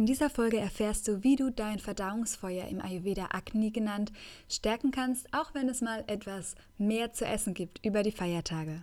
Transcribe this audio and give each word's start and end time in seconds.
In 0.00 0.06
dieser 0.06 0.30
Folge 0.30 0.56
erfährst 0.56 1.06
du, 1.08 1.22
wie 1.24 1.36
du 1.36 1.50
dein 1.52 1.78
Verdauungsfeuer 1.78 2.68
im 2.68 2.80
Ayurveda 2.80 3.28
Agni 3.32 3.70
genannt 3.70 4.12
stärken 4.48 4.92
kannst, 4.92 5.28
auch 5.34 5.52
wenn 5.52 5.68
es 5.68 5.82
mal 5.82 6.04
etwas 6.06 6.54
mehr 6.78 7.12
zu 7.12 7.26
essen 7.26 7.52
gibt 7.52 7.84
über 7.84 8.02
die 8.02 8.10
Feiertage. 8.10 8.82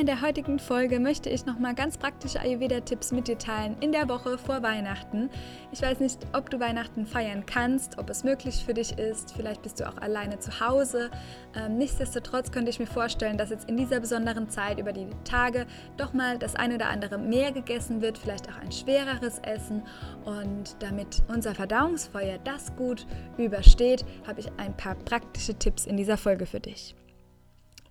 In 0.00 0.06
der 0.06 0.22
heutigen 0.22 0.58
Folge 0.58 0.98
möchte 0.98 1.28
ich 1.28 1.44
nochmal 1.44 1.74
ganz 1.74 1.98
praktische 1.98 2.40
Ayurveda-Tipps 2.40 3.12
mit 3.12 3.28
dir 3.28 3.36
teilen 3.36 3.76
in 3.80 3.92
der 3.92 4.08
Woche 4.08 4.38
vor 4.38 4.62
Weihnachten. 4.62 5.28
Ich 5.72 5.82
weiß 5.82 6.00
nicht, 6.00 6.18
ob 6.32 6.48
du 6.48 6.58
Weihnachten 6.58 7.04
feiern 7.04 7.44
kannst, 7.44 7.98
ob 7.98 8.08
es 8.08 8.24
möglich 8.24 8.64
für 8.64 8.72
dich 8.72 8.98
ist. 8.98 9.34
Vielleicht 9.36 9.60
bist 9.60 9.78
du 9.78 9.86
auch 9.86 9.98
alleine 9.98 10.38
zu 10.38 10.58
Hause. 10.58 11.10
Ähm, 11.54 11.76
nichtsdestotrotz 11.76 12.50
könnte 12.50 12.70
ich 12.70 12.78
mir 12.78 12.86
vorstellen, 12.86 13.36
dass 13.36 13.50
jetzt 13.50 13.68
in 13.68 13.76
dieser 13.76 14.00
besonderen 14.00 14.48
Zeit 14.48 14.80
über 14.80 14.94
die 14.94 15.06
Tage 15.24 15.66
doch 15.98 16.14
mal 16.14 16.38
das 16.38 16.56
eine 16.56 16.76
oder 16.76 16.88
andere 16.88 17.18
mehr 17.18 17.52
gegessen 17.52 18.00
wird, 18.00 18.16
vielleicht 18.16 18.48
auch 18.48 18.56
ein 18.56 18.72
schwereres 18.72 19.38
Essen. 19.40 19.82
Und 20.24 20.76
damit 20.78 21.22
unser 21.28 21.54
Verdauungsfeuer 21.54 22.38
das 22.42 22.74
gut 22.74 23.06
übersteht, 23.36 24.06
habe 24.26 24.40
ich 24.40 24.50
ein 24.56 24.74
paar 24.74 24.94
praktische 24.94 25.56
Tipps 25.56 25.84
in 25.84 25.98
dieser 25.98 26.16
Folge 26.16 26.46
für 26.46 26.60
dich. 26.60 26.94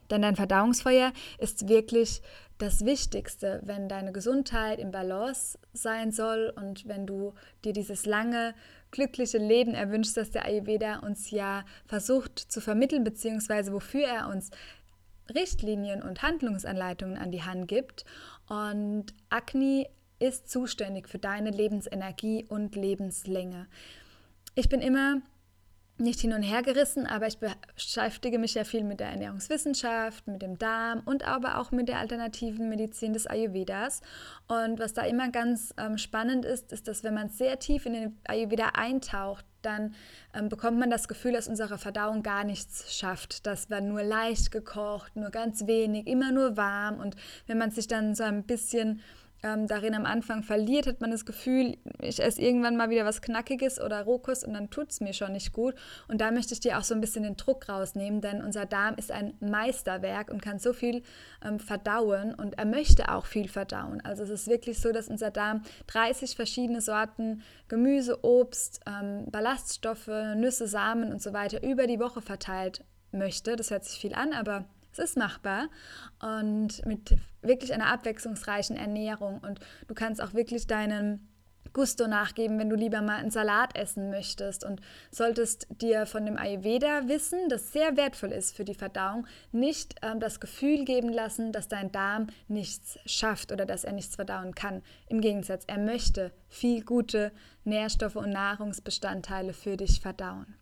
Denn 0.09 0.21
dein 0.21 0.35
Verdauungsfeuer 0.35 1.13
ist 1.38 1.67
wirklich 1.67 2.21
das 2.57 2.83
Wichtigste, 2.83 3.61
wenn 3.63 3.88
deine 3.88 4.11
Gesundheit 4.11 4.79
im 4.79 4.91
Balance 4.91 5.57
sein 5.71 6.11
soll 6.11 6.52
und 6.55 6.88
wenn 6.88 7.07
du 7.07 7.33
dir 7.63 7.73
dieses 7.73 8.05
lange, 8.05 8.53
glückliche 8.91 9.37
Leben 9.37 9.73
erwünschst, 9.73 10.17
das 10.17 10.31
der 10.31 10.45
Ayurveda 10.45 10.99
uns 10.99 11.31
ja 11.31 11.63
versucht 11.85 12.37
zu 12.37 12.59
vermitteln, 12.59 13.03
beziehungsweise 13.03 13.71
wofür 13.71 14.05
er 14.05 14.27
uns 14.27 14.52
Richtlinien 15.33 16.02
und 16.02 16.21
Handlungsanleitungen 16.21 17.17
an 17.17 17.31
die 17.31 17.43
Hand 17.43 17.67
gibt. 17.67 18.03
Und 18.49 19.13
Agni 19.30 19.87
ist 20.19 20.49
zuständig 20.49 21.07
für 21.07 21.19
deine 21.19 21.52
Lebensenergie 21.52 22.45
und 22.49 22.75
Lebenslänge. 22.75 23.67
Ich 24.55 24.67
bin 24.67 24.81
immer 24.81 25.21
nicht 26.00 26.22
hin 26.22 26.33
und 26.33 26.42
her 26.42 26.61
gerissen, 26.61 27.05
aber 27.05 27.28
ich 27.28 27.38
beschäftige 27.38 28.39
mich 28.39 28.53
ja 28.53 28.64
viel 28.64 28.83
mit 28.83 29.00
der 29.00 29.09
Ernährungswissenschaft, 29.09 30.28
mit 30.28 30.42
dem 30.42 30.58
Darm 30.58 31.02
und 31.05 31.28
aber 31.28 31.59
auch 31.59 31.72
mit 31.72 31.89
der 31.89 32.00
alternativen 32.00 32.69
Medizin 32.69 33.14
des 33.14 33.28
Ayurvedas. 33.28 34.02
Und 34.47 34.80
was 34.80 34.94
da 34.94 35.03
immer 35.03 35.30
ganz 35.30 35.73
ähm, 35.77 35.97
spannend 35.97 36.45
ist, 36.45 36.72
ist, 36.72 36.88
dass 36.88 37.03
wenn 37.03 37.14
man 37.14 37.30
sehr 37.30 37.59
tief 37.59 37.86
in 37.86 37.94
den 37.94 38.17
Ayurveda 38.27 38.70
eintaucht, 38.73 39.45
dann 39.61 39.94
ähm, 40.33 40.50
bekommt 40.50 40.80
man 40.80 40.89
das 40.89 41.08
Gefühl, 41.08 41.33
dass 41.33 41.47
unsere 41.47 41.77
Verdauung 41.77 42.23
gar 42.23 42.44
nichts 42.44 42.95
schafft, 42.97 43.45
dass 43.45 43.70
wir 43.70 43.81
nur 43.81 44.03
leicht 44.03 44.52
gekocht, 44.52 45.16
nur 45.16 45.30
ganz 45.30 45.67
wenig, 45.67 46.08
immer 46.08 46.31
nur 46.31 46.58
warm. 46.58 47.00
Und 47.00 47.16
wenn 47.47 47.58
man 47.58 47.72
sich 47.72 47.88
dann 47.88 48.16
so 48.16 48.23
ein 48.23 48.44
bisschen 48.44 49.02
ähm, 49.44 49.68
darin 49.68 49.95
am 49.95 50.06
Anfang 50.06 50.44
verliert, 50.44 50.88
hat 50.88 51.02
man 51.02 51.12
das 51.12 51.26
Gefühl, 51.26 51.77
ich 52.02 52.22
esse 52.22 52.42
irgendwann 52.42 52.76
mal 52.76 52.89
wieder 52.89 53.05
was 53.05 53.22
Knackiges 53.22 53.80
oder 53.80 54.04
Rohkost 54.04 54.45
und 54.45 54.54
dann 54.54 54.70
tut 54.70 54.92
es 54.92 55.02
mir 55.02 55.14
schon 55.14 55.33
nicht 55.33 55.54
gut. 55.54 55.76
Und 56.08 56.22
da 56.22 56.32
möchte 56.32 56.54
ich 56.54 56.60
dir 56.60 56.77
auch 56.77 56.83
so 56.83 56.94
ein 56.94 57.02
bisschen 57.02 57.23
den 57.23 57.38
Druck 57.38 57.70
rausnehmen, 57.70 58.22
denn 58.22 58.42
unser 58.42 58.66
Darm 58.66 58.95
ist 58.95 59.11
ein 59.11 59.33
Meisterwerk 59.39 60.30
und 60.30 60.42
kann 60.42 60.60
so 60.60 60.73
viel 60.73 61.04
ähm, 61.44 61.60
verdauen 61.60 62.33
und 62.33 62.58
er 62.58 62.66
möchte 62.66 63.10
auch 63.11 63.26
viel 63.26 63.48
verdauen. 63.48 64.02
Also 64.02 64.23
es 64.23 64.30
ist 64.30 64.48
wirklich 64.48 64.80
so, 64.80 64.92
dass 64.92 65.08
unser 65.08 65.32
Darm 65.32 65.64
30 65.88 66.36
verschiedene 66.36 66.82
Sorten 66.82 67.42
Gemüse, 67.67 68.23
Obst, 68.23 68.82
ähm, 68.88 69.26
Ballaststoffe, 69.30 70.10
Nüsse, 70.36 70.67
Samen 70.67 71.11
und 71.11 71.22
so 71.22 71.33
weiter 71.33 71.64
über 71.64 71.88
die 71.88 71.99
Woche 71.99 72.22
verteilt 72.22 72.83
möchte. 73.11 73.55
Das 73.55 73.72
hört 73.72 73.86
sich 73.86 73.99
viel 73.99 74.14
an, 74.14 74.33
aber 74.33 74.66
ist 74.99 75.17
machbar 75.17 75.70
und 76.21 76.86
mit 76.86 77.15
wirklich 77.42 77.73
einer 77.73 77.87
abwechslungsreichen 77.87 78.76
Ernährung. 78.76 79.39
Und 79.39 79.60
du 79.87 79.93
kannst 79.93 80.21
auch 80.21 80.33
wirklich 80.33 80.67
deinen 80.67 81.30
Gusto 81.73 82.08
nachgeben, 82.08 82.58
wenn 82.58 82.70
du 82.70 82.76
lieber 82.76 83.02
mal 83.02 83.17
einen 83.17 83.32
Salat 83.32 83.77
essen 83.77 84.10
möchtest 84.10 84.64
und 84.64 84.82
solltest 85.11 85.67
dir 85.82 86.05
von 86.05 86.26
dem 86.26 86.37
Ayurveda 86.37 87.08
wissen, 87.08 87.48
das 87.49 87.71
sehr 87.71 87.95
wertvoll 87.95 88.32
ist 88.32 88.55
für 88.55 88.65
die 88.65 88.73
Verdauung, 88.73 89.27
nicht 89.52 89.95
ähm, 90.02 90.20
das 90.20 90.39
Gefühl 90.39 90.86
geben 90.86 91.10
lassen, 91.10 91.52
dass 91.52 91.67
dein 91.67 91.92
Darm 91.92 92.27
nichts 92.48 92.98
schafft 93.05 93.52
oder 93.52 93.66
dass 93.66 93.83
er 93.83 93.93
nichts 93.93 94.16
verdauen 94.16 94.55
kann. 94.55 94.81
Im 95.08 95.21
Gegensatz, 95.21 95.64
er 95.67 95.77
möchte 95.77 96.31
viel 96.48 96.83
gute 96.83 97.31
Nährstoffe 97.64 98.16
und 98.16 98.31
Nahrungsbestandteile 98.31 99.54
für 99.54 99.77
dich 99.77 100.02
verdauen. 100.02 100.55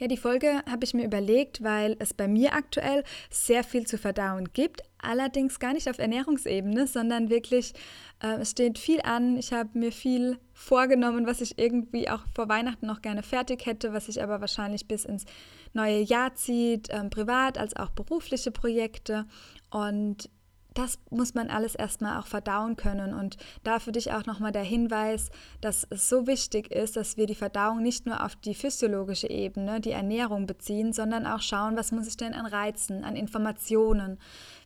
Ja, 0.00 0.08
die 0.08 0.16
Folge 0.16 0.62
habe 0.66 0.82
ich 0.84 0.94
mir 0.94 1.04
überlegt, 1.04 1.62
weil 1.62 1.94
es 1.98 2.14
bei 2.14 2.26
mir 2.26 2.54
aktuell 2.54 3.04
sehr 3.28 3.62
viel 3.62 3.86
zu 3.86 3.98
verdauen 3.98 4.48
gibt. 4.54 4.80
Allerdings 4.96 5.58
gar 5.58 5.74
nicht 5.74 5.90
auf 5.90 5.98
Ernährungsebene, 5.98 6.86
sondern 6.86 7.28
wirklich, 7.28 7.74
äh, 8.22 8.38
es 8.40 8.52
steht 8.52 8.78
viel 8.78 9.02
an. 9.02 9.36
Ich 9.36 9.52
habe 9.52 9.78
mir 9.78 9.92
viel 9.92 10.38
vorgenommen, 10.54 11.26
was 11.26 11.42
ich 11.42 11.58
irgendwie 11.58 12.08
auch 12.08 12.22
vor 12.34 12.48
Weihnachten 12.48 12.86
noch 12.86 13.02
gerne 13.02 13.22
fertig 13.22 13.66
hätte, 13.66 13.92
was 13.92 14.06
sich 14.06 14.22
aber 14.22 14.40
wahrscheinlich 14.40 14.88
bis 14.88 15.04
ins 15.04 15.26
neue 15.74 16.00
Jahr 16.00 16.34
zieht, 16.34 16.88
äh, 16.88 17.04
privat 17.10 17.58
als 17.58 17.76
auch 17.76 17.90
berufliche 17.90 18.50
Projekte. 18.50 19.26
Und 19.70 20.30
das 20.74 20.98
muss 21.10 21.34
man 21.34 21.50
alles 21.50 21.74
erstmal 21.74 22.18
auch 22.18 22.26
verdauen 22.26 22.76
können. 22.76 23.14
Und 23.14 23.36
da 23.64 23.78
für 23.78 23.92
dich 23.92 24.12
auch 24.12 24.26
nochmal 24.26 24.52
der 24.52 24.62
Hinweis, 24.62 25.30
dass 25.60 25.86
es 25.90 26.08
so 26.08 26.26
wichtig 26.26 26.70
ist, 26.70 26.96
dass 26.96 27.16
wir 27.16 27.26
die 27.26 27.34
Verdauung 27.34 27.82
nicht 27.82 28.06
nur 28.06 28.24
auf 28.24 28.36
die 28.36 28.54
physiologische 28.54 29.28
Ebene, 29.28 29.80
die 29.80 29.90
Ernährung 29.90 30.46
beziehen, 30.46 30.92
sondern 30.92 31.26
auch 31.26 31.42
schauen, 31.42 31.76
was 31.76 31.92
muss 31.92 32.06
ich 32.06 32.16
denn 32.16 32.34
an 32.34 32.46
Reizen, 32.46 33.04
an 33.04 33.16
Informationen. 33.16 34.18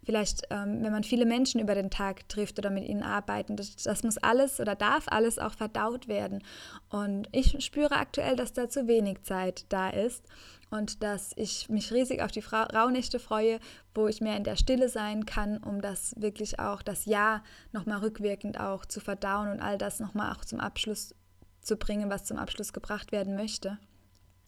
Vielleicht, 0.05 0.43
ähm, 0.51 0.83
wenn 0.83 0.93
man 0.93 1.05
viele 1.05 1.25
Menschen 1.25 1.61
über 1.61 1.75
den 1.75 1.91
Tag 1.91 2.29
trifft 2.29 2.59
oder 2.59 2.71
mit 2.71 2.85
ihnen 2.85 3.03
arbeitet, 3.03 3.59
das, 3.59 3.77
das 3.77 4.03
muss 4.03 4.19
alles 4.19 4.61
oder 4.61 4.75
darf 4.75 5.07
alles 5.09 5.39
auch 5.39 5.55
verdaut 5.55 6.09
werden. 6.09 6.43
Und 6.91 7.29
ich 7.33 7.65
spüre 7.65 7.97
aktuell, 7.97 8.37
dass 8.37 8.53
da 8.53 8.69
zu 8.69 8.87
wenig 8.87 9.23
Zeit 9.23 9.65
da 9.71 9.91
ist 9.91 10.25
und 10.71 11.03
dass 11.03 11.33
ich 11.37 11.69
mich 11.69 11.93
riesig 11.93 12.23
auf 12.23 12.31
die 12.31 12.43
Fra 12.43 12.65
Rauhnächte 12.65 13.19
freue, 13.19 13.61
wo 13.95 14.09
ich 14.09 14.21
mehr 14.21 14.37
in 14.37 14.45
der 14.45 14.57
Stille 14.57 14.89
sein 14.89 15.25
kann, 15.25 15.59
um 15.59 15.81
das 15.81 16.15
wirklich 16.19 16.59
auch 16.59 16.83
das 16.83 17.07
Jahr 17.07 17.43
nochmal 17.73 18.01
rückwirkend 18.01 18.61
auch 18.61 18.85
zu 18.85 19.01
verdauen 19.01 19.51
und 19.51 19.61
all 19.61 19.79
das 19.79 20.01
nochmal 20.01 20.33
auch 20.33 20.45
zum 20.45 20.61
Abschluss 20.61 21.15
zu 21.63 21.77
bringen, 21.77 22.11
was 22.11 22.25
zum 22.25 22.39
Abschluss 22.39 22.73
gebracht 22.73 23.13
werden 23.13 23.37
möchte. 23.37 23.79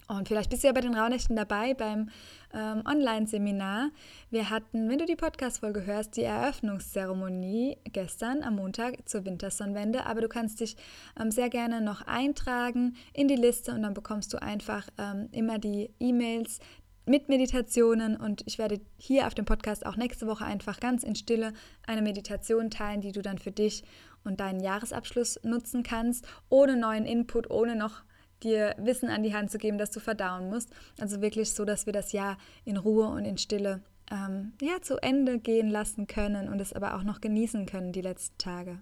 Und 0.08 0.28
vielleicht 0.28 0.50
bist 0.50 0.62
du 0.62 0.68
ja 0.68 0.72
bei 0.72 0.80
den 0.80 0.94
Raunächten 0.94 1.34
dabei 1.34 1.74
beim 1.74 2.10
ähm, 2.54 2.82
Online-Seminar. 2.86 3.90
Wir 4.30 4.50
hatten, 4.50 4.88
wenn 4.88 4.98
du 4.98 5.04
die 5.04 5.16
Podcast-Folge 5.16 5.84
hörst, 5.84 6.16
die 6.16 6.22
Eröffnungszeremonie 6.22 7.78
gestern 7.92 8.42
am 8.42 8.56
Montag 8.56 9.08
zur 9.08 9.24
Wintersonnenwende. 9.24 10.06
Aber 10.06 10.20
du 10.20 10.28
kannst 10.28 10.60
dich 10.60 10.76
ähm, 11.20 11.30
sehr 11.30 11.48
gerne 11.48 11.80
noch 11.80 12.02
eintragen 12.02 12.94
in 13.12 13.26
die 13.26 13.36
Liste 13.36 13.72
und 13.72 13.82
dann 13.82 13.94
bekommst 13.94 14.32
du 14.32 14.40
einfach 14.40 14.86
ähm, 14.98 15.28
immer 15.32 15.58
die 15.58 15.90
E-Mails 15.98 16.60
mit 17.08 17.28
Meditationen 17.28 18.16
und 18.16 18.42
ich 18.46 18.58
werde 18.58 18.80
hier 18.98 19.28
auf 19.28 19.34
dem 19.34 19.44
Podcast 19.44 19.86
auch 19.86 19.96
nächste 19.96 20.26
Woche 20.26 20.44
einfach 20.44 20.80
ganz 20.80 21.04
in 21.04 21.14
Stille 21.14 21.52
eine 21.86 22.02
Meditation 22.02 22.68
teilen, 22.68 23.00
die 23.00 23.12
du 23.12 23.22
dann 23.22 23.38
für 23.38 23.52
dich 23.52 23.84
und 24.24 24.40
deinen 24.40 24.58
Jahresabschluss 24.58 25.38
nutzen 25.44 25.84
kannst, 25.84 26.26
ohne 26.48 26.76
neuen 26.76 27.06
Input, 27.06 27.48
ohne 27.48 27.76
noch 27.76 28.02
dir 28.42 28.74
Wissen 28.78 29.08
an 29.08 29.22
die 29.22 29.34
Hand 29.34 29.50
zu 29.50 29.58
geben, 29.58 29.78
das 29.78 29.90
du 29.90 30.00
verdauen 30.00 30.50
musst. 30.50 30.70
Also 31.00 31.20
wirklich 31.20 31.52
so, 31.52 31.64
dass 31.64 31.86
wir 31.86 31.92
das 31.92 32.12
Jahr 32.12 32.36
in 32.64 32.76
Ruhe 32.76 33.08
und 33.08 33.24
in 33.24 33.38
Stille 33.38 33.82
ähm, 34.10 34.52
ja, 34.60 34.80
zu 34.82 35.02
Ende 35.02 35.38
gehen 35.38 35.68
lassen 35.68 36.06
können 36.06 36.48
und 36.48 36.60
es 36.60 36.72
aber 36.72 36.94
auch 36.94 37.02
noch 37.02 37.20
genießen 37.20 37.66
können 37.66 37.92
die 37.92 38.02
letzten 38.02 38.38
Tage. 38.38 38.80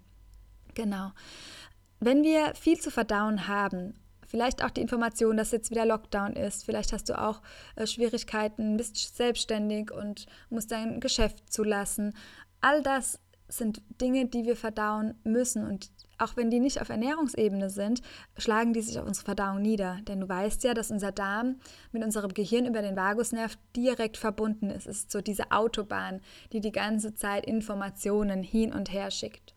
Genau. 0.74 1.12
Wenn 2.00 2.22
wir 2.22 2.54
viel 2.54 2.78
zu 2.78 2.90
verdauen 2.90 3.48
haben, 3.48 3.94
vielleicht 4.26 4.64
auch 4.64 4.70
die 4.70 4.80
Information, 4.80 5.36
dass 5.36 5.52
jetzt 5.52 5.70
wieder 5.70 5.86
Lockdown 5.86 6.34
ist, 6.34 6.64
vielleicht 6.64 6.92
hast 6.92 7.08
du 7.08 7.18
auch 7.18 7.40
äh, 7.76 7.86
Schwierigkeiten, 7.86 8.76
bist 8.76 9.16
selbstständig 9.16 9.90
und 9.90 10.26
musst 10.50 10.72
dein 10.72 11.00
Geschäft 11.00 11.52
zulassen. 11.52 12.14
All 12.60 12.82
das 12.82 13.20
sind 13.56 13.82
Dinge, 14.00 14.26
die 14.26 14.44
wir 14.44 14.56
verdauen 14.56 15.14
müssen 15.24 15.66
und 15.66 15.90
auch 16.18 16.36
wenn 16.36 16.50
die 16.50 16.60
nicht 16.60 16.80
auf 16.80 16.88
Ernährungsebene 16.88 17.70
sind, 17.70 18.00
schlagen 18.36 18.72
die 18.72 18.82
sich 18.82 18.98
auf 18.98 19.06
unsere 19.06 19.24
Verdauung 19.24 19.62
nieder. 19.62 19.98
Denn 20.06 20.20
du 20.20 20.28
weißt 20.28 20.62
ja, 20.64 20.74
dass 20.74 20.90
unser 20.90 21.12
Darm 21.12 21.56
mit 21.92 22.04
unserem 22.04 22.32
Gehirn 22.32 22.66
über 22.66 22.82
den 22.82 22.96
Vagusnerv 22.96 23.58
direkt 23.74 24.16
verbunden 24.16 24.70
ist. 24.70 24.86
Es 24.86 24.98
ist 24.98 25.12
so 25.12 25.20
diese 25.20 25.50
Autobahn, 25.50 26.20
die 26.52 26.60
die 26.60 26.72
ganze 26.72 27.14
Zeit 27.14 27.46
Informationen 27.46 28.42
hin 28.42 28.72
und 28.72 28.92
her 28.92 29.10
schickt. 29.10 29.54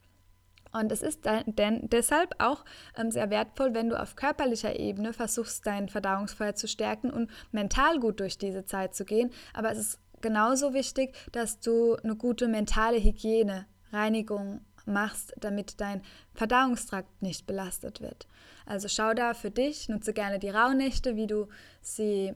Und 0.74 0.92
es 0.92 1.02
ist 1.02 1.26
denn 1.26 1.90
deshalb 1.90 2.36
auch 2.40 2.66
ähm, 2.98 3.12
sehr 3.12 3.30
wertvoll, 3.30 3.74
wenn 3.74 3.90
du 3.90 4.00
auf 4.00 4.16
körperlicher 4.16 4.78
Ebene 4.78 5.14
versuchst, 5.14 5.66
dein 5.66 5.90
Verdauungsfeuer 5.90 6.56
zu 6.56 6.68
stärken 6.68 7.10
und 7.10 7.32
mental 7.52 8.00
gut 8.00 8.20
durch 8.20 8.38
diese 8.38 8.66
Zeit 8.66 8.94
zu 8.94 9.06
gehen. 9.06 9.32
Aber 9.54 9.72
es 9.72 9.78
ist 9.78 10.00
genauso 10.22 10.74
wichtig, 10.74 11.16
dass 11.32 11.60
du 11.60 11.96
eine 11.96 12.16
gute 12.16 12.48
mentale 12.48 13.02
Hygiene, 13.02 13.66
Reinigung 13.92 14.62
machst, 14.86 15.34
damit 15.38 15.80
dein 15.82 16.02
Verdauungstrakt 16.34 17.22
nicht 17.22 17.46
belastet 17.46 18.02
wird. 18.02 18.28
Also 18.66 18.88
schau 18.88 19.14
da 19.14 19.34
für 19.34 19.52
dich, 19.52 19.90
nutze 19.90 20.14
gerne 20.14 20.40
die 20.40 20.50
Rauhnächte, 20.50 21.16
wie 21.16 21.28
du 21.28 21.48
sie 21.82 22.34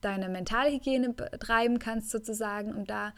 deine 0.00 0.28
mentale 0.28 0.70
Hygiene 0.70 1.10
betreiben 1.10 1.78
kannst 1.78 2.10
sozusagen, 2.10 2.74
um 2.74 2.84
da 2.84 3.14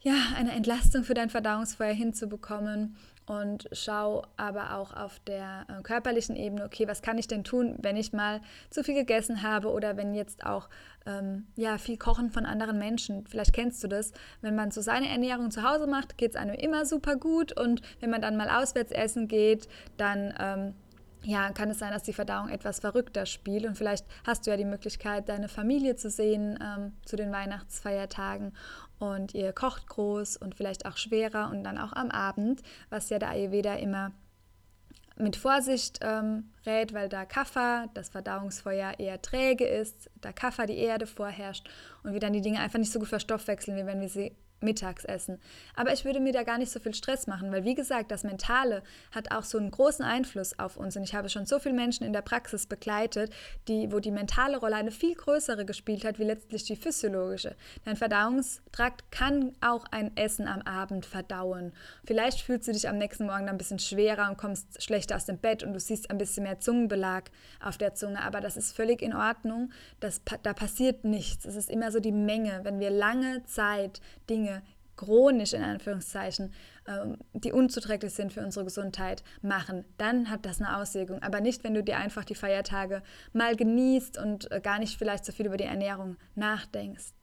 ja 0.00 0.14
eine 0.34 0.52
Entlastung 0.52 1.04
für 1.04 1.14
dein 1.14 1.30
Verdauungsfeuer 1.30 1.92
hinzubekommen 1.92 2.96
und 3.30 3.68
schau 3.70 4.24
aber 4.36 4.74
auch 4.74 4.92
auf 4.92 5.20
der 5.20 5.64
äh, 5.68 5.82
körperlichen 5.82 6.34
Ebene, 6.34 6.64
okay, 6.64 6.88
was 6.88 7.00
kann 7.00 7.16
ich 7.16 7.28
denn 7.28 7.44
tun, 7.44 7.76
wenn 7.80 7.96
ich 7.96 8.12
mal 8.12 8.40
zu 8.70 8.82
viel 8.82 8.96
gegessen 8.96 9.44
habe 9.44 9.70
oder 9.70 9.96
wenn 9.96 10.14
jetzt 10.14 10.44
auch 10.44 10.68
ähm, 11.06 11.46
ja, 11.54 11.78
viel 11.78 11.96
Kochen 11.96 12.30
von 12.30 12.44
anderen 12.44 12.80
Menschen. 12.80 13.24
Vielleicht 13.28 13.52
kennst 13.52 13.84
du 13.84 13.88
das. 13.88 14.10
Wenn 14.40 14.56
man 14.56 14.72
so 14.72 14.80
seine 14.80 15.08
Ernährung 15.08 15.52
zu 15.52 15.62
Hause 15.62 15.86
macht, 15.86 16.18
geht 16.18 16.30
es 16.30 16.36
einem 16.36 16.56
immer 16.56 16.84
super 16.86 17.14
gut 17.14 17.58
und 17.58 17.82
wenn 18.00 18.10
man 18.10 18.20
dann 18.20 18.36
mal 18.36 18.50
auswärts 18.50 18.90
essen 18.90 19.28
geht, 19.28 19.68
dann 19.96 20.34
ähm, 20.40 20.74
ja, 21.22 21.50
kann 21.52 21.70
es 21.70 21.78
sein, 21.78 21.92
dass 21.92 22.02
die 22.02 22.12
Verdauung 22.12 22.48
etwas 22.48 22.80
verrückter 22.80 23.26
spielt 23.26 23.64
und 23.64 23.76
vielleicht 23.76 24.06
hast 24.26 24.44
du 24.44 24.50
ja 24.50 24.56
die 24.56 24.64
Möglichkeit, 24.64 25.28
deine 25.28 25.48
Familie 25.48 25.94
zu 25.94 26.10
sehen 26.10 26.58
ähm, 26.60 26.94
zu 27.04 27.14
den 27.14 27.30
Weihnachtsfeiertagen 27.30 28.54
und 29.00 29.34
ihr 29.34 29.52
kocht 29.52 29.88
groß 29.88 30.36
und 30.36 30.54
vielleicht 30.54 30.86
auch 30.86 30.96
schwerer 30.96 31.50
und 31.50 31.64
dann 31.64 31.78
auch 31.78 31.92
am 31.92 32.10
Abend, 32.10 32.62
was 32.90 33.10
ja 33.10 33.18
der 33.18 33.30
Ayurveda 33.30 33.74
immer 33.74 34.12
mit 35.16 35.36
Vorsicht 35.36 35.98
ähm, 36.02 36.50
rät, 36.64 36.94
weil 36.94 37.08
da 37.08 37.24
Kaffer, 37.24 37.88
das 37.94 38.10
Verdauungsfeuer, 38.10 38.98
eher 38.98 39.20
träge 39.20 39.66
ist, 39.66 40.10
da 40.20 40.32
Kaffer 40.32 40.66
die 40.66 40.78
Erde 40.78 41.06
vorherrscht 41.06 41.68
und 42.02 42.12
wir 42.12 42.20
dann 42.20 42.32
die 42.32 42.40
Dinge 42.40 42.60
einfach 42.60 42.78
nicht 42.78 42.92
so 42.92 42.98
gut 42.98 43.08
verstoffwechseln, 43.08 43.76
wie 43.76 43.86
wenn 43.86 44.00
wir 44.00 44.08
sie 44.08 44.36
Mittagsessen. 44.60 45.38
Aber 45.74 45.92
ich 45.92 46.04
würde 46.04 46.20
mir 46.20 46.32
da 46.32 46.42
gar 46.42 46.58
nicht 46.58 46.70
so 46.70 46.80
viel 46.80 46.94
Stress 46.94 47.26
machen, 47.26 47.50
weil 47.52 47.64
wie 47.64 47.74
gesagt, 47.74 48.10
das 48.10 48.24
Mentale 48.24 48.82
hat 49.12 49.32
auch 49.32 49.44
so 49.44 49.58
einen 49.58 49.70
großen 49.70 50.04
Einfluss 50.04 50.58
auf 50.58 50.76
uns. 50.76 50.96
Und 50.96 51.02
ich 51.02 51.14
habe 51.14 51.28
schon 51.28 51.46
so 51.46 51.58
viele 51.58 51.74
Menschen 51.74 52.04
in 52.04 52.12
der 52.12 52.22
Praxis 52.22 52.66
begleitet, 52.66 53.32
die, 53.68 53.90
wo 53.92 54.00
die 54.00 54.10
mentale 54.10 54.58
Rolle 54.58 54.76
eine 54.76 54.90
viel 54.90 55.14
größere 55.14 55.64
gespielt 55.64 56.04
hat, 56.04 56.18
wie 56.18 56.24
letztlich 56.24 56.64
die 56.64 56.76
physiologische. 56.76 57.56
Dein 57.84 57.96
Verdauungstrakt 57.96 59.10
kann 59.10 59.54
auch 59.60 59.86
ein 59.90 60.16
Essen 60.16 60.46
am 60.46 60.62
Abend 60.62 61.06
verdauen. 61.06 61.72
Vielleicht 62.04 62.40
fühlst 62.40 62.68
du 62.68 62.72
dich 62.72 62.88
am 62.88 62.98
nächsten 62.98 63.26
Morgen 63.26 63.46
dann 63.46 63.54
ein 63.54 63.58
bisschen 63.58 63.78
schwerer 63.78 64.28
und 64.28 64.36
kommst 64.36 64.82
schlechter 64.82 65.16
aus 65.16 65.24
dem 65.24 65.38
Bett 65.38 65.62
und 65.62 65.72
du 65.72 65.80
siehst 65.80 66.10
ein 66.10 66.18
bisschen 66.18 66.42
mehr 66.42 66.60
Zungenbelag 66.60 67.24
auf 67.64 67.78
der 67.78 67.94
Zunge. 67.94 68.22
Aber 68.22 68.40
das 68.40 68.56
ist 68.56 68.72
völlig 68.76 69.02
in 69.02 69.14
Ordnung. 69.14 69.72
Das, 70.00 70.20
da 70.42 70.52
passiert 70.52 71.04
nichts. 71.04 71.44
Es 71.44 71.56
ist 71.56 71.70
immer 71.70 71.90
so 71.90 72.00
die 72.00 72.12
Menge. 72.12 72.60
Wenn 72.62 72.80
wir 72.80 72.90
lange 72.90 73.44
Zeit 73.44 74.00
Dinge 74.28 74.49
Dinge 74.49 74.49
chronisch 75.00 75.54
in 75.54 75.62
Anführungszeichen, 75.62 76.52
ähm, 76.86 77.16
die 77.32 77.52
unzuträglich 77.52 78.12
sind 78.12 78.32
für 78.32 78.44
unsere 78.44 78.66
Gesundheit, 78.66 79.22
machen, 79.40 79.84
dann 79.96 80.28
hat 80.30 80.44
das 80.44 80.60
eine 80.60 80.76
Auswirkung. 80.76 81.22
Aber 81.22 81.40
nicht, 81.40 81.64
wenn 81.64 81.74
du 81.74 81.82
dir 81.82 81.96
einfach 81.96 82.24
die 82.24 82.34
Feiertage 82.34 83.02
mal 83.32 83.56
genießt 83.56 84.18
und 84.18 84.50
äh, 84.52 84.60
gar 84.60 84.78
nicht 84.78 84.98
vielleicht 84.98 85.24
so 85.24 85.32
viel 85.32 85.46
über 85.46 85.56
die 85.56 85.64
Ernährung 85.64 86.16
nachdenkst. 86.34 87.14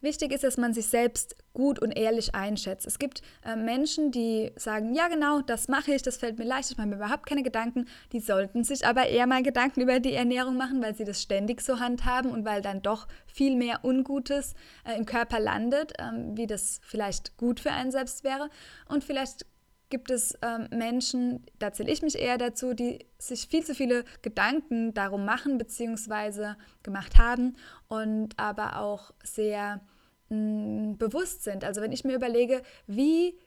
Wichtig 0.00 0.32
ist, 0.32 0.44
dass 0.44 0.56
man 0.56 0.72
sich 0.72 0.86
selbst 0.86 1.34
gut 1.52 1.80
und 1.80 1.90
ehrlich 1.90 2.32
einschätzt. 2.36 2.86
Es 2.86 3.00
gibt 3.00 3.20
äh, 3.44 3.56
Menschen, 3.56 4.12
die 4.12 4.52
sagen, 4.54 4.94
ja 4.94 5.08
genau, 5.08 5.40
das 5.40 5.66
mache 5.66 5.92
ich, 5.92 6.02
das 6.02 6.16
fällt 6.16 6.38
mir 6.38 6.44
leicht, 6.44 6.70
ich 6.70 6.76
mache 6.76 6.86
mir 6.86 6.94
überhaupt 6.94 7.26
keine 7.26 7.42
Gedanken. 7.42 7.86
Die 8.12 8.20
sollten 8.20 8.62
sich 8.62 8.86
aber 8.86 9.08
eher 9.08 9.26
mal 9.26 9.42
Gedanken 9.42 9.80
über 9.80 9.98
die 9.98 10.14
Ernährung 10.14 10.56
machen, 10.56 10.80
weil 10.80 10.94
sie 10.94 11.04
das 11.04 11.20
ständig 11.20 11.62
so 11.62 11.80
handhaben 11.80 12.30
und 12.30 12.44
weil 12.44 12.62
dann 12.62 12.80
doch 12.80 13.08
viel 13.26 13.56
mehr 13.56 13.84
Ungutes 13.84 14.54
äh, 14.84 14.96
im 14.96 15.04
Körper 15.04 15.40
landet, 15.40 15.94
ähm, 15.98 16.36
wie 16.36 16.46
das 16.46 16.80
vielleicht 16.84 17.36
gut 17.36 17.58
für 17.58 17.72
einen 17.72 17.90
selbst 17.90 18.22
wäre. 18.22 18.50
Und 18.88 19.02
vielleicht 19.02 19.46
gibt 19.90 20.10
es 20.10 20.38
ähm, 20.42 20.68
Menschen, 20.70 21.46
da 21.58 21.72
zähle 21.72 21.90
ich 21.90 22.02
mich 22.02 22.18
eher 22.18 22.38
dazu, 22.38 22.74
die 22.74 23.06
sich 23.18 23.48
viel 23.48 23.64
zu 23.64 23.74
viele 23.74 24.04
Gedanken 24.22 24.94
darum 24.94 25.24
machen 25.24 25.58
bzw. 25.58 26.54
gemacht 26.82 27.18
haben 27.18 27.56
und 27.88 28.38
aber 28.38 28.80
auch 28.80 29.12
sehr 29.22 29.80
mh, 30.28 30.36
mm, 30.36 30.98
bewusst 30.98 31.44
sind. 31.44 31.64
Also 31.64 31.80
wenn 31.80 31.92
ich 31.92 32.04
mir 32.04 32.14
überlege, 32.14 32.62
wie 32.86 33.38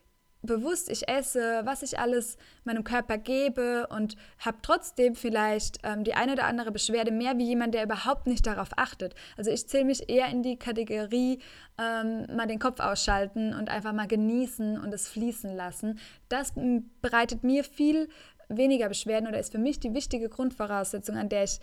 bewusst 0.41 0.89
ich 0.89 1.07
esse, 1.07 1.61
was 1.63 1.83
ich 1.83 1.99
alles 1.99 2.37
meinem 2.63 2.83
Körper 2.83 3.17
gebe 3.17 3.87
und 3.87 4.15
habe 4.39 4.57
trotzdem 4.61 5.15
vielleicht 5.15 5.79
ähm, 5.83 6.03
die 6.03 6.13
eine 6.13 6.33
oder 6.33 6.45
andere 6.45 6.71
Beschwerde 6.71 7.11
mehr 7.11 7.37
wie 7.37 7.45
jemand, 7.45 7.73
der 7.73 7.83
überhaupt 7.83 8.27
nicht 8.27 8.47
darauf 8.47 8.69
achtet. 8.77 9.15
Also 9.37 9.51
ich 9.51 9.67
zähle 9.67 9.85
mich 9.85 10.09
eher 10.09 10.27
in 10.29 10.43
die 10.43 10.57
Kategorie 10.57 11.39
ähm, 11.77 12.25
mal 12.35 12.47
den 12.47 12.59
Kopf 12.59 12.79
ausschalten 12.79 13.53
und 13.53 13.69
einfach 13.69 13.93
mal 13.93 14.07
genießen 14.07 14.79
und 14.79 14.93
es 14.93 15.07
fließen 15.07 15.55
lassen. 15.55 15.99
Das 16.29 16.53
bereitet 17.01 17.43
mir 17.43 17.63
viel 17.63 18.09
weniger 18.57 18.89
Beschwerden 18.89 19.27
oder 19.27 19.39
ist 19.39 19.51
für 19.51 19.57
mich 19.57 19.79
die 19.79 19.93
wichtige 19.93 20.29
Grundvoraussetzung, 20.29 21.17
an 21.17 21.29
der 21.29 21.43
ich 21.43 21.59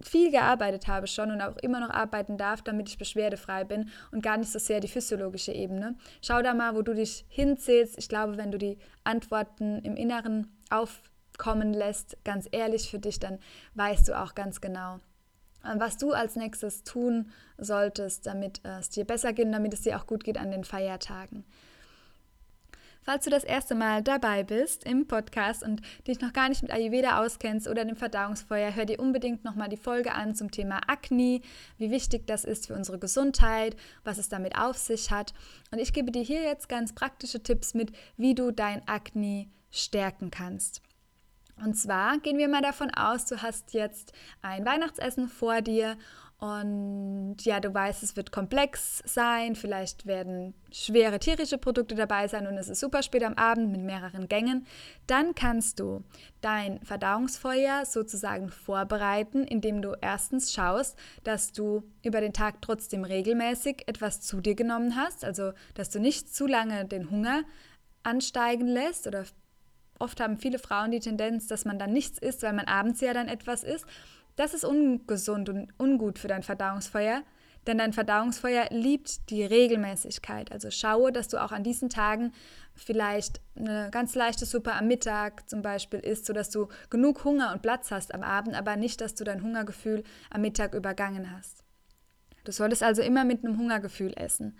viel 0.00 0.30
gearbeitet 0.30 0.88
habe 0.88 1.06
schon 1.06 1.30
und 1.30 1.40
auch 1.40 1.56
immer 1.58 1.80
noch 1.80 1.90
arbeiten 1.90 2.36
darf, 2.36 2.62
damit 2.62 2.88
ich 2.88 2.98
beschwerdefrei 2.98 3.64
bin 3.64 3.90
und 4.10 4.22
gar 4.22 4.36
nicht 4.36 4.50
so 4.50 4.58
sehr 4.58 4.80
die 4.80 4.88
physiologische 4.88 5.52
Ebene. 5.52 5.96
Schau 6.20 6.42
da 6.42 6.54
mal, 6.54 6.74
wo 6.74 6.82
du 6.82 6.94
dich 6.94 7.24
hinzählst. 7.28 7.98
Ich 7.98 8.08
glaube, 8.08 8.36
wenn 8.36 8.50
du 8.50 8.58
die 8.58 8.78
Antworten 9.04 9.78
im 9.80 9.96
Inneren 9.96 10.52
aufkommen 10.70 11.72
lässt, 11.72 12.16
ganz 12.24 12.48
ehrlich 12.50 12.90
für 12.90 12.98
dich, 12.98 13.18
dann 13.18 13.38
weißt 13.74 14.08
du 14.08 14.20
auch 14.20 14.34
ganz 14.34 14.60
genau, 14.60 14.98
was 15.76 15.96
du 15.96 16.12
als 16.12 16.36
nächstes 16.36 16.82
tun 16.82 17.30
solltest, 17.56 18.26
damit 18.26 18.60
es 18.64 18.90
dir 18.90 19.04
besser 19.04 19.32
geht 19.32 19.46
und 19.46 19.52
damit 19.52 19.74
es 19.74 19.82
dir 19.82 19.96
auch 19.96 20.06
gut 20.06 20.24
geht 20.24 20.38
an 20.38 20.50
den 20.50 20.64
Feiertagen. 20.64 21.44
Falls 23.04 23.24
du 23.24 23.30
das 23.30 23.42
erste 23.42 23.74
Mal 23.74 24.00
dabei 24.00 24.44
bist 24.44 24.84
im 24.84 25.08
Podcast 25.08 25.64
und 25.64 25.82
dich 26.06 26.20
noch 26.20 26.32
gar 26.32 26.48
nicht 26.48 26.62
mit 26.62 26.70
Ayurveda 26.70 27.20
auskennst 27.20 27.66
oder 27.66 27.84
dem 27.84 27.96
Verdauungsfeuer, 27.96 28.76
hör 28.76 28.84
dir 28.84 29.00
unbedingt 29.00 29.42
nochmal 29.42 29.68
die 29.68 29.76
Folge 29.76 30.12
an 30.14 30.36
zum 30.36 30.52
Thema 30.52 30.80
Akne, 30.86 31.40
wie 31.78 31.90
wichtig 31.90 32.28
das 32.28 32.44
ist 32.44 32.68
für 32.68 32.74
unsere 32.74 33.00
Gesundheit, 33.00 33.74
was 34.04 34.18
es 34.18 34.28
damit 34.28 34.56
auf 34.56 34.76
sich 34.76 35.10
hat. 35.10 35.34
Und 35.72 35.80
ich 35.80 35.92
gebe 35.92 36.12
dir 36.12 36.22
hier 36.22 36.42
jetzt 36.42 36.68
ganz 36.68 36.94
praktische 36.94 37.42
Tipps 37.42 37.74
mit, 37.74 37.90
wie 38.16 38.36
du 38.36 38.52
dein 38.52 38.86
Akne 38.86 39.48
stärken 39.72 40.30
kannst. 40.30 40.80
Und 41.56 41.74
zwar 41.74 42.18
gehen 42.18 42.38
wir 42.38 42.48
mal 42.48 42.62
davon 42.62 42.90
aus, 42.90 43.26
du 43.26 43.42
hast 43.42 43.74
jetzt 43.74 44.12
ein 44.42 44.64
Weihnachtsessen 44.64 45.28
vor 45.28 45.60
dir 45.60 45.96
und 46.42 47.36
ja, 47.42 47.60
du 47.60 47.72
weißt, 47.72 48.02
es 48.02 48.16
wird 48.16 48.32
komplex 48.32 49.00
sein, 49.06 49.54
vielleicht 49.54 50.06
werden 50.06 50.54
schwere 50.72 51.20
tierische 51.20 51.56
Produkte 51.56 51.94
dabei 51.94 52.26
sein 52.26 52.48
und 52.48 52.58
es 52.58 52.68
ist 52.68 52.80
super 52.80 53.04
spät 53.04 53.22
am 53.22 53.34
Abend 53.34 53.70
mit 53.70 53.80
mehreren 53.82 54.26
Gängen. 54.26 54.66
Dann 55.06 55.36
kannst 55.36 55.78
du 55.78 56.02
dein 56.40 56.80
Verdauungsfeuer 56.82 57.84
sozusagen 57.86 58.48
vorbereiten, 58.48 59.44
indem 59.44 59.82
du 59.82 59.94
erstens 60.00 60.52
schaust, 60.52 60.98
dass 61.22 61.52
du 61.52 61.84
über 62.02 62.20
den 62.20 62.32
Tag 62.32 62.60
trotzdem 62.60 63.04
regelmäßig 63.04 63.84
etwas 63.86 64.20
zu 64.20 64.40
dir 64.40 64.56
genommen 64.56 64.96
hast, 64.96 65.24
also 65.24 65.52
dass 65.74 65.90
du 65.90 66.00
nicht 66.00 66.34
zu 66.34 66.48
lange 66.48 66.86
den 66.86 67.08
Hunger 67.08 67.44
ansteigen 68.02 68.66
lässt 68.66 69.06
oder 69.06 69.26
oft 70.00 70.20
haben 70.20 70.38
viele 70.38 70.58
Frauen 70.58 70.90
die 70.90 70.98
Tendenz, 70.98 71.46
dass 71.46 71.64
man 71.64 71.78
dann 71.78 71.92
nichts 71.92 72.18
isst, 72.18 72.42
weil 72.42 72.52
man 72.52 72.66
abends 72.66 73.00
ja 73.00 73.14
dann 73.14 73.28
etwas 73.28 73.62
isst. 73.62 73.86
Das 74.36 74.54
ist 74.54 74.64
ungesund 74.64 75.48
und 75.48 75.68
ungut 75.78 76.18
für 76.18 76.28
dein 76.28 76.42
Verdauungsfeuer, 76.42 77.22
denn 77.66 77.78
dein 77.78 77.92
Verdauungsfeuer 77.92 78.66
liebt 78.70 79.30
die 79.30 79.44
Regelmäßigkeit. 79.44 80.50
Also 80.50 80.70
schaue, 80.70 81.12
dass 81.12 81.28
du 81.28 81.42
auch 81.42 81.52
an 81.52 81.62
diesen 81.62 81.90
Tagen 81.90 82.32
vielleicht 82.74 83.40
eine 83.54 83.90
ganz 83.90 84.14
leichte 84.14 84.46
Suppe 84.46 84.72
am 84.72 84.88
Mittag 84.88 85.48
zum 85.48 85.62
Beispiel 85.62 86.00
isst, 86.00 86.26
sodass 86.26 86.50
du 86.50 86.68
genug 86.90 87.24
Hunger 87.24 87.52
und 87.52 87.62
Platz 87.62 87.90
hast 87.90 88.14
am 88.14 88.22
Abend, 88.22 88.56
aber 88.56 88.76
nicht, 88.76 89.00
dass 89.00 89.14
du 89.14 89.24
dein 89.24 89.42
Hungergefühl 89.42 90.02
am 90.30 90.40
Mittag 90.40 90.74
übergangen 90.74 91.30
hast. 91.30 91.62
Du 92.44 92.50
solltest 92.50 92.82
also 92.82 93.02
immer 93.02 93.24
mit 93.24 93.44
einem 93.44 93.58
Hungergefühl 93.58 94.12
essen. 94.16 94.56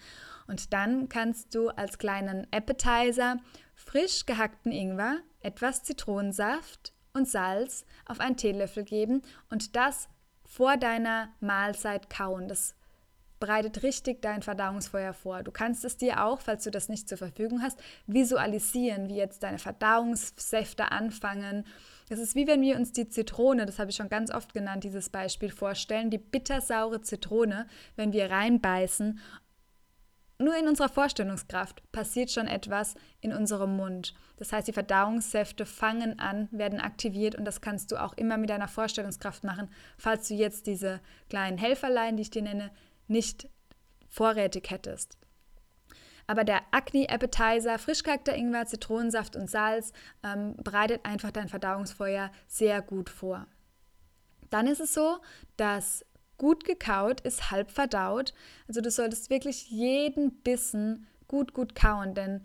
Und 0.46 0.72
dann 0.72 1.08
kannst 1.08 1.54
du 1.54 1.70
als 1.70 1.98
kleinen 1.98 2.46
Appetizer 2.52 3.38
frisch 3.74 4.26
gehackten 4.26 4.70
Ingwer, 4.70 5.18
etwas 5.40 5.82
Zitronensaft 5.82 6.92
und 7.14 7.28
Salz 7.28 7.84
auf 8.06 8.20
einen 8.20 8.36
Teelöffel 8.36 8.84
geben 8.84 9.22
und 9.50 9.76
das 9.76 10.08
vor 10.46 10.76
deiner 10.76 11.28
Mahlzeit 11.40 12.10
kauen. 12.10 12.48
Das 12.48 12.74
bereitet 13.38 13.82
richtig 13.82 14.22
dein 14.22 14.42
Verdauungsfeuer 14.42 15.12
vor. 15.12 15.42
Du 15.42 15.50
kannst 15.50 15.84
es 15.84 15.96
dir 15.96 16.24
auch, 16.24 16.40
falls 16.40 16.62
du 16.62 16.70
das 16.70 16.88
nicht 16.88 17.08
zur 17.08 17.18
Verfügung 17.18 17.60
hast, 17.60 17.78
visualisieren, 18.06 19.08
wie 19.08 19.16
jetzt 19.16 19.42
deine 19.42 19.58
Verdauungssäfte 19.58 20.92
anfangen. 20.92 21.66
Das 22.08 22.20
ist 22.20 22.36
wie 22.36 22.46
wenn 22.46 22.62
wir 22.62 22.76
uns 22.76 22.92
die 22.92 23.08
Zitrone, 23.08 23.66
das 23.66 23.78
habe 23.78 23.90
ich 23.90 23.96
schon 23.96 24.08
ganz 24.08 24.30
oft 24.32 24.54
genannt, 24.54 24.84
dieses 24.84 25.08
Beispiel 25.08 25.50
vorstellen, 25.50 26.10
die 26.10 26.18
bittersaure 26.18 27.00
Zitrone, 27.00 27.66
wenn 27.96 28.12
wir 28.12 28.30
reinbeißen 28.30 29.18
nur 30.42 30.56
in 30.56 30.68
unserer 30.68 30.88
Vorstellungskraft 30.88 31.82
passiert 31.92 32.30
schon 32.30 32.46
etwas 32.46 32.94
in 33.20 33.32
unserem 33.32 33.76
Mund. 33.76 34.14
Das 34.36 34.52
heißt, 34.52 34.68
die 34.68 34.72
Verdauungssäfte 34.72 35.66
fangen 35.66 36.18
an, 36.18 36.48
werden 36.50 36.80
aktiviert 36.80 37.34
und 37.34 37.44
das 37.44 37.60
kannst 37.60 37.92
du 37.92 37.96
auch 37.96 38.14
immer 38.14 38.36
mit 38.36 38.50
deiner 38.50 38.68
Vorstellungskraft 38.68 39.44
machen, 39.44 39.70
falls 39.98 40.28
du 40.28 40.34
jetzt 40.34 40.66
diese 40.66 41.00
kleinen 41.28 41.58
Helferlein, 41.58 42.16
die 42.16 42.22
ich 42.22 42.30
dir 42.30 42.42
nenne, 42.42 42.70
nicht 43.08 43.48
vorrätig 44.08 44.70
hättest. 44.70 45.16
Aber 46.26 46.44
der 46.44 46.60
Acne 46.70 47.08
Appetizer, 47.08 47.78
Frischcharakter 47.78 48.34
Ingwer, 48.34 48.66
Zitronensaft 48.66 49.36
und 49.36 49.50
Salz 49.50 49.92
ähm, 50.22 50.56
bereitet 50.56 51.04
einfach 51.04 51.30
dein 51.30 51.48
Verdauungsfeuer 51.48 52.30
sehr 52.46 52.80
gut 52.80 53.10
vor. 53.10 53.46
Dann 54.50 54.66
ist 54.66 54.80
es 54.80 54.94
so, 54.94 55.18
dass 55.56 56.04
Gut 56.42 56.64
gekaut 56.64 57.20
ist 57.20 57.52
halb 57.52 57.70
verdaut. 57.70 58.34
Also 58.66 58.80
du 58.80 58.90
solltest 58.90 59.30
wirklich 59.30 59.70
jeden 59.70 60.32
Bissen 60.42 61.06
gut, 61.28 61.54
gut 61.54 61.76
kauen, 61.76 62.14
denn 62.14 62.40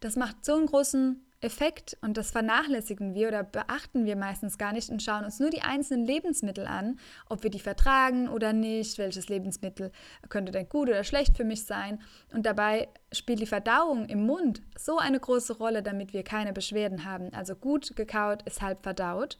das 0.00 0.16
macht 0.16 0.44
so 0.44 0.54
einen 0.54 0.66
großen 0.66 1.24
Effekt 1.40 1.96
und 2.02 2.18
das 2.18 2.30
vernachlässigen 2.30 3.14
wir 3.14 3.28
oder 3.28 3.42
beachten 3.44 4.04
wir 4.04 4.16
meistens 4.16 4.58
gar 4.58 4.74
nicht 4.74 4.90
und 4.90 5.02
schauen 5.02 5.24
uns 5.24 5.40
nur 5.40 5.48
die 5.48 5.62
einzelnen 5.62 6.04
Lebensmittel 6.04 6.66
an, 6.66 6.98
ob 7.30 7.42
wir 7.42 7.48
die 7.48 7.58
vertragen 7.58 8.28
oder 8.28 8.52
nicht, 8.52 8.98
welches 8.98 9.30
Lebensmittel 9.30 9.92
könnte 10.28 10.52
denn 10.52 10.68
gut 10.68 10.90
oder 10.90 11.02
schlecht 11.02 11.34
für 11.34 11.44
mich 11.44 11.64
sein. 11.64 12.02
Und 12.34 12.44
dabei 12.44 12.88
spielt 13.12 13.40
die 13.40 13.46
Verdauung 13.46 14.10
im 14.10 14.26
Mund 14.26 14.60
so 14.78 14.98
eine 14.98 15.20
große 15.20 15.56
Rolle, 15.56 15.82
damit 15.82 16.12
wir 16.12 16.22
keine 16.22 16.52
Beschwerden 16.52 17.06
haben. 17.06 17.32
Also 17.32 17.54
gut 17.54 17.96
gekaut 17.96 18.42
ist 18.42 18.60
halb 18.60 18.82
verdaut. 18.82 19.38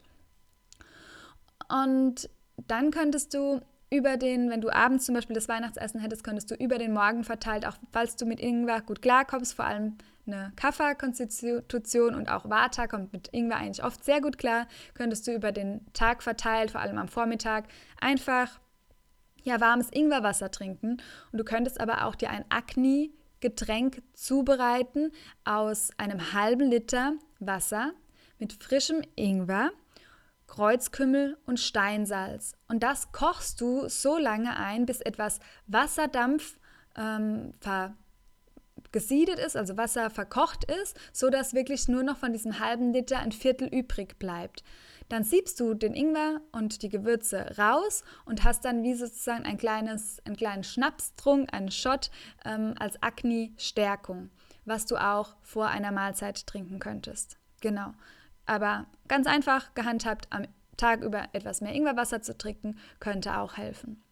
Und 1.68 2.30
dann 2.56 2.90
könntest 2.90 3.34
du 3.34 3.60
über 3.90 4.16
den, 4.16 4.50
wenn 4.50 4.60
du 4.60 4.70
abends 4.70 5.06
zum 5.06 5.14
Beispiel 5.14 5.34
das 5.34 5.48
Weihnachtsessen 5.48 6.00
hättest, 6.00 6.24
könntest 6.24 6.50
du 6.50 6.54
über 6.54 6.78
den 6.78 6.92
Morgen 6.92 7.24
verteilt, 7.24 7.66
auch 7.66 7.76
falls 7.90 8.16
du 8.16 8.26
mit 8.26 8.40
Ingwer 8.40 8.82
gut 8.82 9.00
klarkommst, 9.00 9.54
vor 9.54 9.64
allem 9.64 9.96
eine 10.26 10.52
Kapha-Konstitution 10.56 12.14
und 12.14 12.28
auch 12.28 12.48
Vata 12.48 12.86
kommt 12.86 13.12
mit 13.12 13.28
Ingwer 13.32 13.56
eigentlich 13.56 13.82
oft 13.82 14.04
sehr 14.04 14.20
gut 14.20 14.36
klar, 14.36 14.66
könntest 14.94 15.26
du 15.26 15.34
über 15.34 15.52
den 15.52 15.80
Tag 15.94 16.22
verteilt, 16.22 16.70
vor 16.72 16.82
allem 16.82 16.98
am 16.98 17.08
Vormittag, 17.08 17.64
einfach 18.00 18.60
ja, 19.42 19.60
warmes 19.60 19.88
Ingwerwasser 19.90 20.50
trinken. 20.50 20.98
Und 21.32 21.38
du 21.38 21.44
könntest 21.44 21.80
aber 21.80 22.04
auch 22.04 22.14
dir 22.14 22.30
ein 22.30 22.44
Akne-Getränk 22.50 24.02
zubereiten 24.12 25.12
aus 25.44 25.90
einem 25.96 26.32
halben 26.34 26.68
Liter 26.68 27.14
Wasser 27.38 27.92
mit 28.38 28.52
frischem 28.52 29.02
Ingwer 29.16 29.70
Kreuzkümmel 30.48 31.38
und 31.46 31.60
Steinsalz. 31.60 32.54
Und 32.66 32.82
das 32.82 33.12
kochst 33.12 33.60
du 33.60 33.88
so 33.88 34.18
lange 34.18 34.56
ein, 34.56 34.86
bis 34.86 35.00
etwas 35.00 35.38
Wasserdampf 35.66 36.58
ähm, 36.96 37.54
gesiedet 38.90 39.38
ist, 39.38 39.56
also 39.56 39.76
Wasser 39.76 40.10
verkocht 40.10 40.64
ist, 40.64 40.98
sodass 41.12 41.54
wirklich 41.54 41.88
nur 41.88 42.02
noch 42.02 42.16
von 42.16 42.32
diesem 42.32 42.58
halben 42.58 42.92
Liter 42.92 43.18
ein 43.18 43.32
Viertel 43.32 43.68
übrig 43.68 44.18
bleibt. 44.18 44.64
Dann 45.08 45.24
siebst 45.24 45.58
du 45.60 45.74
den 45.74 45.94
Ingwer 45.94 46.40
und 46.52 46.82
die 46.82 46.88
Gewürze 46.88 47.56
raus 47.58 48.02
und 48.26 48.44
hast 48.44 48.64
dann 48.64 48.82
wie 48.82 48.94
sozusagen 48.94 49.44
ein 49.44 49.56
kleines, 49.56 50.20
einen 50.26 50.36
kleinen 50.36 50.64
Schnapstrunk, 50.64 51.52
einen 51.52 51.70
Shot 51.70 52.10
ähm, 52.44 52.74
als 52.78 53.02
Akne-Stärkung, 53.02 54.30
was 54.64 54.84
du 54.86 54.96
auch 54.96 55.36
vor 55.42 55.68
einer 55.68 55.92
Mahlzeit 55.92 56.46
trinken 56.46 56.78
könntest. 56.78 57.38
Genau. 57.60 57.94
Aber 58.48 58.86
ganz 59.08 59.26
einfach 59.26 59.74
gehandhabt, 59.74 60.26
am 60.30 60.46
Tag 60.76 61.02
über 61.02 61.28
etwas 61.32 61.60
mehr 61.60 61.74
Ingwerwasser 61.74 62.22
zu 62.22 62.36
trinken, 62.36 62.78
könnte 62.98 63.38
auch 63.38 63.56
helfen. 63.56 64.02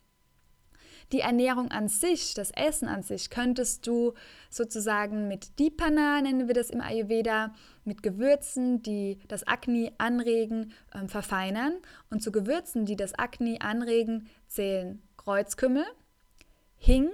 Die 1.13 1.21
Ernährung 1.21 1.71
an 1.71 1.89
sich, 1.89 2.35
das 2.35 2.51
Essen 2.51 2.89
an 2.89 3.03
sich, 3.03 3.31
könntest 3.31 3.87
du 3.87 4.13
sozusagen 4.51 5.29
mit 5.29 5.59
Dipana, 5.59 6.21
nennen 6.21 6.49
wir 6.49 6.55
das 6.55 6.71
im 6.71 6.81
Ayurveda, 6.81 7.55
mit 7.85 8.03
Gewürzen, 8.03 8.83
die 8.83 9.21
das 9.29 9.47
Akne 9.47 9.93
anregen, 9.99 10.73
ähm, 10.93 11.09
verfeinern. 11.09 11.75
Und 12.11 12.23
zu 12.23 12.33
Gewürzen, 12.33 12.87
die 12.87 12.97
das 12.97 13.15
Akne 13.15 13.61
anregen, 13.61 14.29
zählen 14.49 15.01
Kreuzkümmel, 15.17 15.85
Hing, 16.77 17.11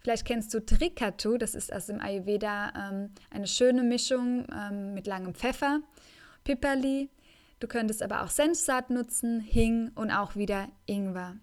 Vielleicht 0.00 0.24
kennst 0.24 0.54
du 0.54 0.64
Trikatu, 0.64 1.36
das 1.36 1.54
ist 1.54 1.72
aus 1.72 1.86
dem 1.86 2.00
Ayurveda 2.00 2.72
ähm, 2.74 3.10
eine 3.30 3.46
schöne 3.46 3.82
Mischung 3.82 4.46
ähm, 4.50 4.94
mit 4.94 5.06
langem 5.06 5.34
Pfeffer. 5.34 5.80
Pipperli. 6.48 7.10
Du 7.60 7.68
könntest 7.68 8.02
aber 8.02 8.22
auch 8.22 8.30
Senfsaat 8.30 8.88
nutzen, 8.88 9.40
Hing 9.40 9.90
und 9.94 10.10
auch 10.10 10.34
wieder 10.34 10.68
Ingwer. 10.86 11.36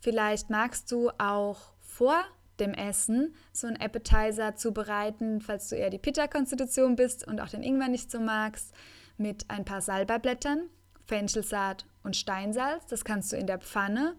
Vielleicht 0.00 0.48
magst 0.48 0.90
du 0.90 1.10
auch 1.18 1.74
vor 1.80 2.24
dem 2.58 2.72
Essen 2.72 3.34
so 3.52 3.66
einen 3.66 3.76
Appetizer 3.76 4.56
zubereiten, 4.56 5.42
falls 5.42 5.68
du 5.68 5.76
eher 5.76 5.90
die 5.90 5.98
Pitta-Konstitution 5.98 6.96
bist 6.96 7.28
und 7.28 7.40
auch 7.40 7.50
den 7.50 7.62
Ingwer 7.62 7.88
nicht 7.88 8.10
so 8.10 8.18
magst, 8.18 8.72
mit 9.18 9.50
ein 9.50 9.66
paar 9.66 9.82
Salbeiblättern, 9.82 10.70
Fenchelsaat 11.04 11.84
und 12.02 12.16
Steinsalz. 12.16 12.86
Das 12.86 13.04
kannst 13.04 13.32
du 13.32 13.36
in 13.36 13.46
der 13.46 13.58
Pfanne 13.58 14.16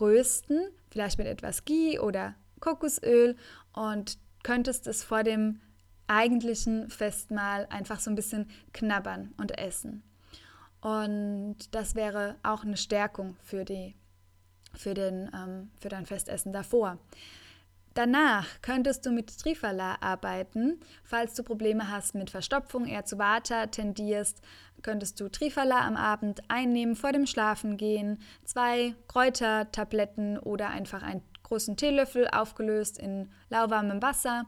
rösten, 0.00 0.60
vielleicht 0.92 1.18
mit 1.18 1.26
etwas 1.26 1.64
Ghee 1.64 1.98
oder 1.98 2.36
Kokosöl 2.60 3.34
und 3.72 4.16
könntest 4.44 4.86
es 4.86 5.02
vor 5.02 5.24
dem 5.24 5.60
eigentlichen 6.10 6.90
Festmahl 6.90 7.66
einfach 7.70 8.00
so 8.00 8.10
ein 8.10 8.16
bisschen 8.16 8.50
knabbern 8.72 9.32
und 9.38 9.58
essen. 9.58 10.02
Und 10.80 11.56
das 11.72 11.94
wäre 11.94 12.36
auch 12.42 12.64
eine 12.64 12.76
Stärkung 12.76 13.36
für, 13.42 13.64
die, 13.64 13.94
für, 14.74 14.94
den, 14.94 15.30
ähm, 15.34 15.70
für 15.78 15.88
dein 15.88 16.06
Festessen 16.06 16.52
davor. 16.52 16.98
Danach 17.94 18.46
könntest 18.62 19.04
du 19.04 19.10
mit 19.10 19.36
Trifala 19.36 19.96
arbeiten. 20.00 20.80
Falls 21.04 21.34
du 21.34 21.42
Probleme 21.42 21.90
hast 21.90 22.14
mit 22.14 22.30
Verstopfung, 22.30 22.86
eher 22.86 23.04
zu 23.04 23.18
Vata 23.18 23.66
tendierst, 23.66 24.40
könntest 24.82 25.20
du 25.20 25.28
Trifala 25.28 25.86
am 25.86 25.96
Abend 25.96 26.40
einnehmen, 26.48 26.96
vor 26.96 27.12
dem 27.12 27.26
Schlafengehen, 27.26 28.18
zwei 28.44 28.94
Kräutertabletten 29.08 30.38
oder 30.38 30.70
einfach 30.70 31.02
einen 31.02 31.22
großen 31.42 31.76
Teelöffel 31.76 32.28
aufgelöst 32.28 32.96
in 32.96 33.28
lauwarmem 33.48 34.00
Wasser 34.00 34.46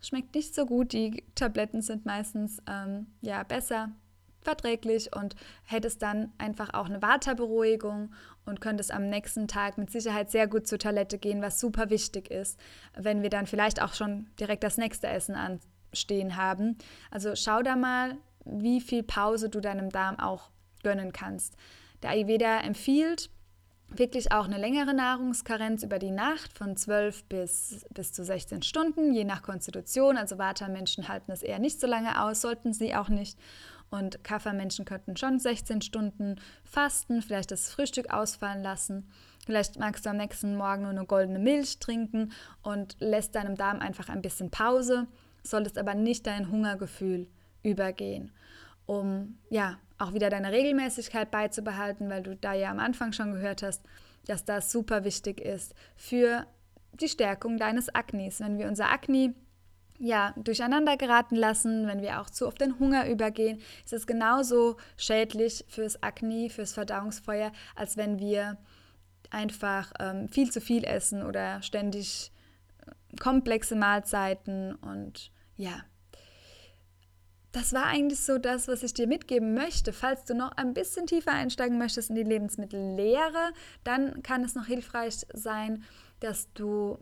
Schmeckt 0.00 0.34
nicht 0.34 0.54
so 0.54 0.66
gut. 0.66 0.92
Die 0.92 1.24
Tabletten 1.34 1.82
sind 1.82 2.06
meistens 2.06 2.62
ähm, 2.66 3.06
ja, 3.20 3.42
besser 3.42 3.90
verträglich 4.42 5.14
und 5.14 5.36
hättest 5.64 6.02
dann 6.02 6.32
einfach 6.38 6.72
auch 6.74 6.86
eine 6.86 7.02
Waterberuhigung 7.02 8.12
und 8.46 8.60
könntest 8.60 8.92
am 8.92 9.08
nächsten 9.08 9.48
Tag 9.48 9.78
mit 9.78 9.90
Sicherheit 9.90 10.30
sehr 10.30 10.46
gut 10.46 10.66
zur 10.66 10.78
Toilette 10.78 11.18
gehen, 11.18 11.42
was 11.42 11.60
super 11.60 11.90
wichtig 11.90 12.30
ist, 12.30 12.58
wenn 12.96 13.22
wir 13.22 13.30
dann 13.30 13.46
vielleicht 13.46 13.82
auch 13.82 13.94
schon 13.94 14.28
direkt 14.38 14.64
das 14.64 14.78
nächste 14.78 15.08
Essen 15.08 15.34
anstehen 15.34 16.36
haben. 16.36 16.78
Also 17.10 17.34
schau 17.36 17.62
da 17.62 17.76
mal, 17.76 18.16
wie 18.44 18.80
viel 18.80 19.02
Pause 19.02 19.50
du 19.50 19.60
deinem 19.60 19.90
Darm 19.90 20.18
auch 20.18 20.50
gönnen 20.82 21.12
kannst. 21.12 21.56
Der 22.02 22.10
Ayurveda 22.10 22.60
empfiehlt, 22.60 23.30
wirklich 23.90 24.32
auch 24.32 24.44
eine 24.44 24.58
längere 24.58 24.94
Nahrungskarenz 24.94 25.82
über 25.82 25.98
die 25.98 26.10
Nacht 26.10 26.52
von 26.56 26.76
12 26.76 27.24
bis, 27.24 27.86
bis 27.92 28.12
zu 28.12 28.24
16 28.24 28.62
Stunden, 28.62 29.12
je 29.12 29.24
nach 29.24 29.42
Konstitution. 29.42 30.16
Also 30.16 30.38
Vata-Menschen 30.38 31.08
halten 31.08 31.26
das 31.28 31.42
eher 31.42 31.58
nicht 31.58 31.80
so 31.80 31.86
lange 31.86 32.22
aus, 32.22 32.40
sollten 32.40 32.72
sie 32.72 32.94
auch 32.94 33.08
nicht. 33.08 33.38
Und 33.90 34.22
Kapha-Menschen 34.22 34.84
könnten 34.84 35.16
schon 35.16 35.40
16 35.40 35.82
Stunden 35.82 36.36
fasten, 36.64 37.22
vielleicht 37.22 37.50
das 37.50 37.70
Frühstück 37.70 38.12
ausfallen 38.12 38.62
lassen. 38.62 39.10
Vielleicht 39.44 39.78
magst 39.78 40.06
du 40.06 40.10
am 40.10 40.16
nächsten 40.16 40.56
Morgen 40.56 40.82
nur 40.82 40.90
eine 40.92 41.06
goldene 41.06 41.40
Milch 41.40 41.80
trinken 41.80 42.30
und 42.62 42.96
lässt 43.00 43.34
deinem 43.34 43.56
Darm 43.56 43.80
einfach 43.80 44.08
ein 44.08 44.22
bisschen 44.22 44.50
Pause, 44.50 45.08
solltest 45.42 45.76
aber 45.76 45.94
nicht 45.94 46.26
dein 46.26 46.50
Hungergefühl 46.50 47.26
übergehen, 47.62 48.32
um 48.86 49.38
ja 49.48 49.78
auch 50.00 50.14
wieder 50.14 50.30
deine 50.30 50.52
Regelmäßigkeit 50.52 51.30
beizubehalten, 51.30 52.08
weil 52.08 52.22
du 52.22 52.34
da 52.34 52.54
ja 52.54 52.70
am 52.70 52.78
Anfang 52.78 53.12
schon 53.12 53.32
gehört 53.32 53.62
hast, 53.62 53.82
dass 54.26 54.44
das 54.44 54.72
super 54.72 55.04
wichtig 55.04 55.40
ist 55.40 55.74
für 55.96 56.46
die 56.94 57.08
Stärkung 57.08 57.58
deines 57.58 57.94
Aknis. 57.94 58.40
Wenn 58.40 58.58
wir 58.58 58.66
unser 58.66 58.90
Akne 58.90 59.34
ja, 59.98 60.32
durcheinander 60.36 60.96
geraten 60.96 61.36
lassen, 61.36 61.86
wenn 61.86 62.00
wir 62.00 62.20
auch 62.20 62.30
zu 62.30 62.46
oft 62.46 62.60
den 62.60 62.78
Hunger 62.78 63.08
übergehen, 63.08 63.60
ist 63.84 63.92
es 63.92 64.06
genauso 64.06 64.78
schädlich 64.96 65.64
fürs 65.68 66.02
Akne, 66.02 66.48
fürs 66.48 66.72
Verdauungsfeuer, 66.72 67.52
als 67.76 67.98
wenn 67.98 68.18
wir 68.18 68.56
einfach 69.28 69.92
ähm, 70.00 70.28
viel 70.28 70.50
zu 70.50 70.60
viel 70.60 70.84
essen 70.84 71.22
oder 71.22 71.60
ständig 71.62 72.32
äh, 72.86 73.16
komplexe 73.16 73.76
Mahlzeiten 73.76 74.74
und 74.76 75.30
ja, 75.56 75.84
das 77.52 77.72
war 77.72 77.86
eigentlich 77.86 78.20
so 78.20 78.38
das, 78.38 78.68
was 78.68 78.82
ich 78.82 78.94
dir 78.94 79.06
mitgeben 79.06 79.54
möchte. 79.54 79.92
Falls 79.92 80.24
du 80.24 80.34
noch 80.34 80.52
ein 80.52 80.74
bisschen 80.74 81.06
tiefer 81.06 81.32
einsteigen 81.32 81.78
möchtest 81.78 82.10
in 82.10 82.16
die 82.16 82.22
Lebensmittellehre, 82.22 83.52
dann 83.84 84.22
kann 84.22 84.44
es 84.44 84.54
noch 84.54 84.66
hilfreich 84.66 85.26
sein, 85.34 85.82
dass 86.20 86.52
du 86.52 86.98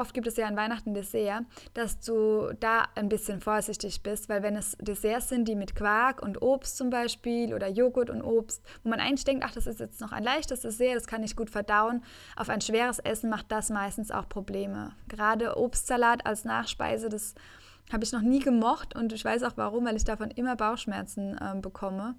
oft 0.00 0.14
gibt 0.14 0.26
es 0.26 0.36
ja 0.36 0.46
an 0.46 0.56
Weihnachten 0.56 0.94
Dessert, 0.94 1.44
dass 1.74 2.00
du 2.00 2.52
da 2.58 2.84
ein 2.94 3.08
bisschen 3.08 3.40
vorsichtig 3.40 4.02
bist, 4.02 4.28
weil 4.28 4.42
wenn 4.42 4.56
es 4.56 4.76
Desserts 4.80 5.28
sind, 5.28 5.46
die 5.46 5.54
mit 5.54 5.76
Quark 5.76 6.22
und 6.22 6.40
Obst 6.40 6.78
zum 6.78 6.88
Beispiel 6.88 7.52
oder 7.52 7.68
Joghurt 7.68 8.08
und 8.08 8.22
Obst, 8.22 8.64
wo 8.82 8.88
man 8.88 8.98
eigentlich 8.98 9.24
denkt, 9.24 9.44
ach, 9.46 9.52
das 9.52 9.66
ist 9.66 9.78
jetzt 9.78 10.00
noch 10.00 10.12
ein 10.12 10.24
leichtes 10.24 10.62
Dessert, 10.62 10.96
das 10.96 11.06
kann 11.06 11.22
ich 11.22 11.36
gut 11.36 11.50
verdauen, 11.50 12.02
auf 12.34 12.48
ein 12.48 12.62
schweres 12.62 12.98
Essen 12.98 13.28
macht 13.28 13.52
das 13.52 13.68
meistens 13.68 14.10
auch 14.10 14.28
Probleme. 14.28 14.92
Gerade 15.08 15.56
Obstsalat 15.58 16.24
als 16.24 16.44
Nachspeise, 16.44 17.10
das 17.10 17.34
habe 17.92 18.04
ich 18.04 18.12
noch 18.12 18.22
nie 18.22 18.40
gemocht 18.40 18.94
und 18.94 19.12
ich 19.12 19.24
weiß 19.24 19.42
auch 19.42 19.56
warum, 19.56 19.84
weil 19.84 19.96
ich 19.96 20.04
davon 20.04 20.30
immer 20.30 20.56
Bauchschmerzen 20.56 21.36
äh, 21.38 21.58
bekomme. 21.60 22.14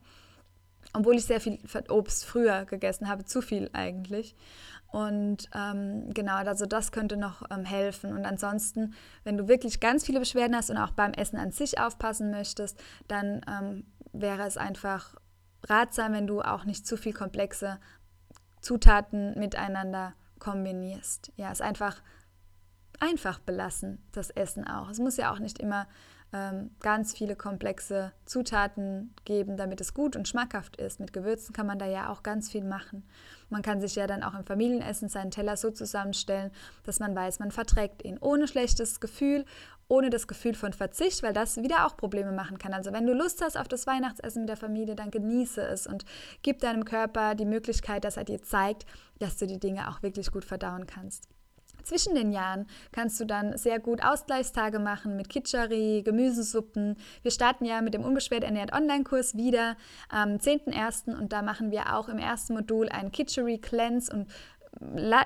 Obwohl 0.93 1.15
ich 1.15 1.25
sehr 1.25 1.39
viel 1.39 1.57
Obst 1.89 2.25
früher 2.25 2.65
gegessen 2.65 3.07
habe, 3.07 3.23
zu 3.23 3.41
viel 3.41 3.69
eigentlich. 3.71 4.35
Und 4.91 5.49
ähm, 5.55 6.13
genau, 6.13 6.35
also 6.35 6.65
das 6.65 6.91
könnte 6.91 7.15
noch 7.15 7.43
ähm, 7.49 7.63
helfen. 7.63 8.11
Und 8.11 8.25
ansonsten, 8.25 8.93
wenn 9.23 9.37
du 9.37 9.47
wirklich 9.47 9.79
ganz 9.79 10.05
viele 10.05 10.19
Beschwerden 10.19 10.55
hast 10.55 10.69
und 10.69 10.77
auch 10.77 10.91
beim 10.91 11.13
Essen 11.13 11.37
an 11.37 11.51
sich 11.51 11.79
aufpassen 11.79 12.29
möchtest, 12.29 12.77
dann 13.07 13.41
ähm, 13.47 13.85
wäre 14.11 14.45
es 14.45 14.57
einfach 14.57 15.15
ratsam, 15.63 16.11
wenn 16.11 16.27
du 16.27 16.41
auch 16.41 16.65
nicht 16.65 16.85
zu 16.85 16.97
viel 16.97 17.13
komplexe 17.13 17.79
Zutaten 18.59 19.39
miteinander 19.39 20.13
kombinierst. 20.39 21.31
Ja, 21.37 21.51
es 21.51 21.61
einfach 21.61 22.01
einfach 23.01 23.39
belassen, 23.39 23.97
das 24.11 24.29
Essen 24.29 24.65
auch. 24.65 24.89
Es 24.89 24.99
muss 24.99 25.17
ja 25.17 25.33
auch 25.33 25.39
nicht 25.39 25.59
immer 25.59 25.87
ähm, 26.33 26.71
ganz 26.79 27.13
viele 27.13 27.35
komplexe 27.35 28.13
Zutaten 28.25 29.13
geben, 29.25 29.57
damit 29.57 29.81
es 29.81 29.93
gut 29.93 30.15
und 30.15 30.27
schmackhaft 30.27 30.77
ist. 30.77 30.99
Mit 30.99 31.11
Gewürzen 31.11 31.51
kann 31.51 31.67
man 31.67 31.79
da 31.79 31.85
ja 31.87 32.09
auch 32.09 32.23
ganz 32.23 32.49
viel 32.49 32.63
machen. 32.63 33.03
Man 33.49 33.63
kann 33.63 33.81
sich 33.81 33.95
ja 33.95 34.07
dann 34.07 34.23
auch 34.23 34.33
im 34.33 34.45
Familienessen 34.45 35.09
seinen 35.09 35.31
Teller 35.31 35.57
so 35.57 35.71
zusammenstellen, 35.71 36.51
dass 36.83 36.99
man 36.99 37.15
weiß, 37.15 37.39
man 37.39 37.51
verträgt 37.51 38.05
ihn 38.05 38.17
ohne 38.19 38.47
schlechtes 38.47 39.01
Gefühl, 39.01 39.45
ohne 39.89 40.09
das 40.09 40.25
Gefühl 40.27 40.53
von 40.53 40.71
Verzicht, 40.71 41.21
weil 41.21 41.33
das 41.33 41.57
wieder 41.57 41.85
auch 41.85 41.97
Probleme 41.97 42.31
machen 42.31 42.59
kann. 42.59 42.73
Also 42.73 42.93
wenn 42.93 43.05
du 43.05 43.13
Lust 43.13 43.41
hast 43.41 43.57
auf 43.57 43.67
das 43.67 43.87
Weihnachtsessen 43.87 44.43
mit 44.43 44.49
der 44.49 44.57
Familie, 44.57 44.95
dann 44.95 45.11
genieße 45.11 45.61
es 45.61 45.85
und 45.85 46.05
gib 46.43 46.59
deinem 46.59 46.85
Körper 46.85 47.35
die 47.35 47.45
Möglichkeit, 47.45 48.05
dass 48.05 48.15
er 48.15 48.23
dir 48.23 48.41
zeigt, 48.41 48.85
dass 49.19 49.37
du 49.37 49.47
die 49.47 49.59
Dinge 49.59 49.89
auch 49.89 50.01
wirklich 50.01 50.31
gut 50.31 50.45
verdauen 50.45 50.85
kannst. 50.85 51.27
Zwischen 51.83 52.15
den 52.15 52.31
Jahren 52.31 52.67
kannst 52.91 53.19
du 53.19 53.25
dann 53.25 53.57
sehr 53.57 53.79
gut 53.79 54.03
Ausgleichstage 54.03 54.79
machen 54.79 55.15
mit 55.15 55.29
Kitscheri, 55.29 56.01
Gemüsesuppen. 56.03 56.97
Wir 57.21 57.31
starten 57.31 57.65
ja 57.65 57.81
mit 57.81 57.93
dem 57.93 58.03
Unbeschwert 58.03 58.43
ernährt 58.43 58.73
Online-Kurs 58.73 59.35
wieder 59.35 59.75
am 60.09 60.35
10.01. 60.35 61.17
und 61.17 61.33
da 61.33 61.41
machen 61.41 61.71
wir 61.71 61.95
auch 61.95 62.09
im 62.09 62.17
ersten 62.17 62.53
Modul 62.53 62.89
einen 62.89 63.11
Kitchery 63.11 63.57
Cleanse 63.57 64.13
und 64.13 64.27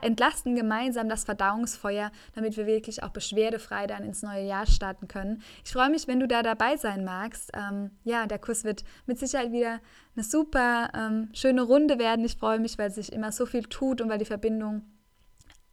entlasten 0.01 0.55
gemeinsam 0.55 1.07
das 1.07 1.23
Verdauungsfeuer, 1.23 2.11
damit 2.33 2.57
wir 2.57 2.65
wirklich 2.65 3.03
auch 3.03 3.09
beschwerdefrei 3.09 3.87
dann 3.87 4.03
ins 4.03 4.23
neue 4.23 4.45
Jahr 4.45 4.65
starten 4.65 5.07
können. 5.07 5.41
Ich 5.63 5.71
freue 5.71 5.89
mich, 5.89 6.07
wenn 6.07 6.19
du 6.19 6.27
da 6.27 6.41
dabei 6.41 6.77
sein 6.77 7.05
magst. 7.05 7.51
Ähm, 7.53 7.91
ja, 8.03 8.25
der 8.25 8.39
Kurs 8.39 8.63
wird 8.63 8.83
mit 9.05 9.19
Sicherheit 9.19 9.51
wieder 9.51 9.79
eine 10.15 10.23
super 10.23 10.89
ähm, 10.95 11.29
schöne 11.33 11.61
Runde 11.61 11.99
werden. 11.99 12.25
Ich 12.25 12.37
freue 12.37 12.59
mich, 12.59 12.77
weil 12.77 12.91
sich 12.91 13.13
immer 13.13 13.31
so 13.31 13.45
viel 13.45 13.63
tut 13.63 14.01
und 14.01 14.09
weil 14.09 14.17
die 14.17 14.25
Verbindung 14.25 14.81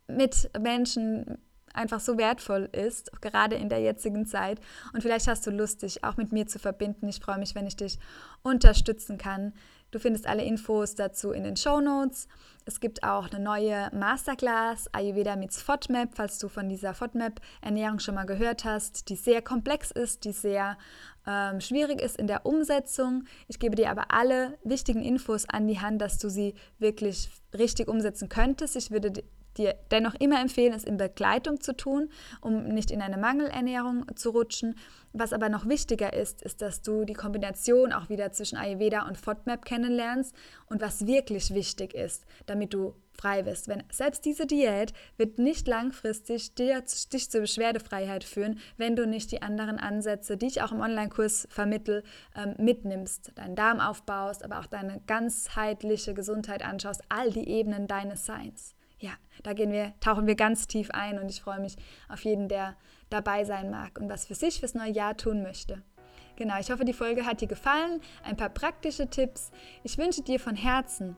mit 0.06 0.50
Menschen 0.58 1.38
einfach 1.74 2.00
so 2.00 2.18
wertvoll 2.18 2.68
ist, 2.72 3.10
gerade 3.20 3.56
in 3.56 3.68
der 3.68 3.80
jetzigen 3.80 4.26
Zeit. 4.26 4.60
Und 4.92 5.02
vielleicht 5.02 5.26
hast 5.28 5.46
du 5.46 5.50
Lust, 5.50 5.82
dich 5.82 6.04
auch 6.04 6.16
mit 6.16 6.32
mir 6.32 6.46
zu 6.46 6.58
verbinden. 6.58 7.08
Ich 7.08 7.20
freue 7.20 7.38
mich, 7.38 7.54
wenn 7.54 7.66
ich 7.66 7.76
dich 7.76 7.98
unterstützen 8.42 9.18
kann. 9.18 9.54
Du 9.90 9.98
findest 9.98 10.26
alle 10.26 10.42
Infos 10.42 10.94
dazu 10.94 11.32
in 11.32 11.44
den 11.44 11.56
Show 11.56 11.80
Notes. 11.80 12.26
Es 12.64 12.80
gibt 12.80 13.02
auch 13.02 13.30
eine 13.30 13.44
neue 13.44 13.90
Masterclass 13.92 14.88
Ayurveda 14.94 15.36
meets 15.36 15.60
FODMAP, 15.60 16.14
falls 16.14 16.38
du 16.38 16.48
von 16.48 16.68
dieser 16.68 16.94
FODMAP-Ernährung 16.94 17.98
schon 17.98 18.14
mal 18.14 18.24
gehört 18.24 18.64
hast, 18.64 19.10
die 19.10 19.16
sehr 19.16 19.42
komplex 19.42 19.90
ist, 19.90 20.24
die 20.24 20.32
sehr 20.32 20.78
ähm, 21.26 21.60
schwierig 21.60 22.00
ist 22.00 22.16
in 22.16 22.26
der 22.26 22.46
Umsetzung. 22.46 23.24
Ich 23.48 23.58
gebe 23.58 23.76
dir 23.76 23.90
aber 23.90 24.12
alle 24.12 24.58
wichtigen 24.64 25.02
Infos 25.02 25.46
an 25.48 25.66
die 25.66 25.80
Hand, 25.80 26.00
dass 26.00 26.18
du 26.18 26.30
sie 26.30 26.54
wirklich 26.78 27.28
richtig 27.52 27.88
umsetzen 27.88 28.30
könntest. 28.30 28.76
Ich 28.76 28.92
würde 28.92 29.12
dir 29.58 29.74
dennoch 29.90 30.14
immer 30.14 30.40
empfehlen, 30.40 30.72
es 30.72 30.84
in 30.84 30.96
Begleitung 30.96 31.60
zu 31.60 31.76
tun, 31.76 32.10
um 32.40 32.64
nicht 32.68 32.90
in 32.90 33.02
eine 33.02 33.18
Mangelernährung 33.18 34.06
zu 34.16 34.30
rutschen. 34.30 34.76
Was 35.12 35.32
aber 35.32 35.48
noch 35.48 35.68
wichtiger 35.68 36.12
ist, 36.12 36.42
ist, 36.42 36.62
dass 36.62 36.82
du 36.82 37.04
die 37.04 37.12
Kombination 37.12 37.92
auch 37.92 38.08
wieder 38.08 38.32
zwischen 38.32 38.56
Ayurveda 38.56 39.06
und 39.06 39.18
FODMAP 39.18 39.64
kennenlernst 39.64 40.34
und 40.66 40.80
was 40.80 41.06
wirklich 41.06 41.52
wichtig 41.52 41.94
ist, 41.94 42.24
damit 42.46 42.72
du 42.72 42.94
frei 43.12 43.44
wirst. 43.44 43.68
Wenn 43.68 43.82
selbst 43.90 44.24
diese 44.24 44.46
Diät 44.46 44.92
wird 45.18 45.38
nicht 45.38 45.68
langfristig 45.68 46.54
dir, 46.54 46.82
dich 47.12 47.30
zur 47.30 47.42
Beschwerdefreiheit 47.42 48.24
führen, 48.24 48.58
wenn 48.78 48.96
du 48.96 49.06
nicht 49.06 49.30
die 49.32 49.42
anderen 49.42 49.78
Ansätze, 49.78 50.36
die 50.36 50.46
ich 50.46 50.62
auch 50.62 50.72
im 50.72 50.80
Online-Kurs 50.80 51.46
vermittel, 51.50 52.04
ähm, 52.34 52.54
mitnimmst, 52.58 53.32
deinen 53.34 53.54
Darm 53.54 53.80
aufbaust, 53.80 54.44
aber 54.44 54.60
auch 54.60 54.66
deine 54.66 55.00
ganzheitliche 55.06 56.14
Gesundheit 56.14 56.64
anschaust, 56.64 57.02
all 57.10 57.30
die 57.30 57.48
Ebenen 57.48 57.86
deines 57.86 58.24
Seins 58.24 58.74
ja, 59.02 59.10
da 59.42 59.52
gehen 59.52 59.72
wir, 59.72 59.92
tauchen 60.00 60.26
wir 60.26 60.36
ganz 60.36 60.68
tief 60.68 60.90
ein 60.92 61.18
und 61.18 61.28
ich 61.28 61.42
freue 61.42 61.60
mich 61.60 61.76
auf 62.08 62.24
jeden, 62.24 62.48
der 62.48 62.76
dabei 63.10 63.44
sein 63.44 63.70
mag 63.70 63.98
und 64.00 64.08
was 64.08 64.24
für 64.24 64.34
sich 64.34 64.60
fürs 64.60 64.74
neue 64.74 64.92
Jahr 64.92 65.16
tun 65.16 65.42
möchte. 65.42 65.82
Genau, 66.36 66.58
ich 66.58 66.70
hoffe, 66.70 66.84
die 66.84 66.92
Folge 66.92 67.26
hat 67.26 67.40
dir 67.40 67.48
gefallen. 67.48 68.00
Ein 68.22 68.36
paar 68.36 68.48
praktische 68.48 69.08
Tipps. 69.10 69.50
Ich 69.82 69.98
wünsche 69.98 70.22
dir 70.22 70.40
von 70.40 70.56
Herzen 70.56 71.16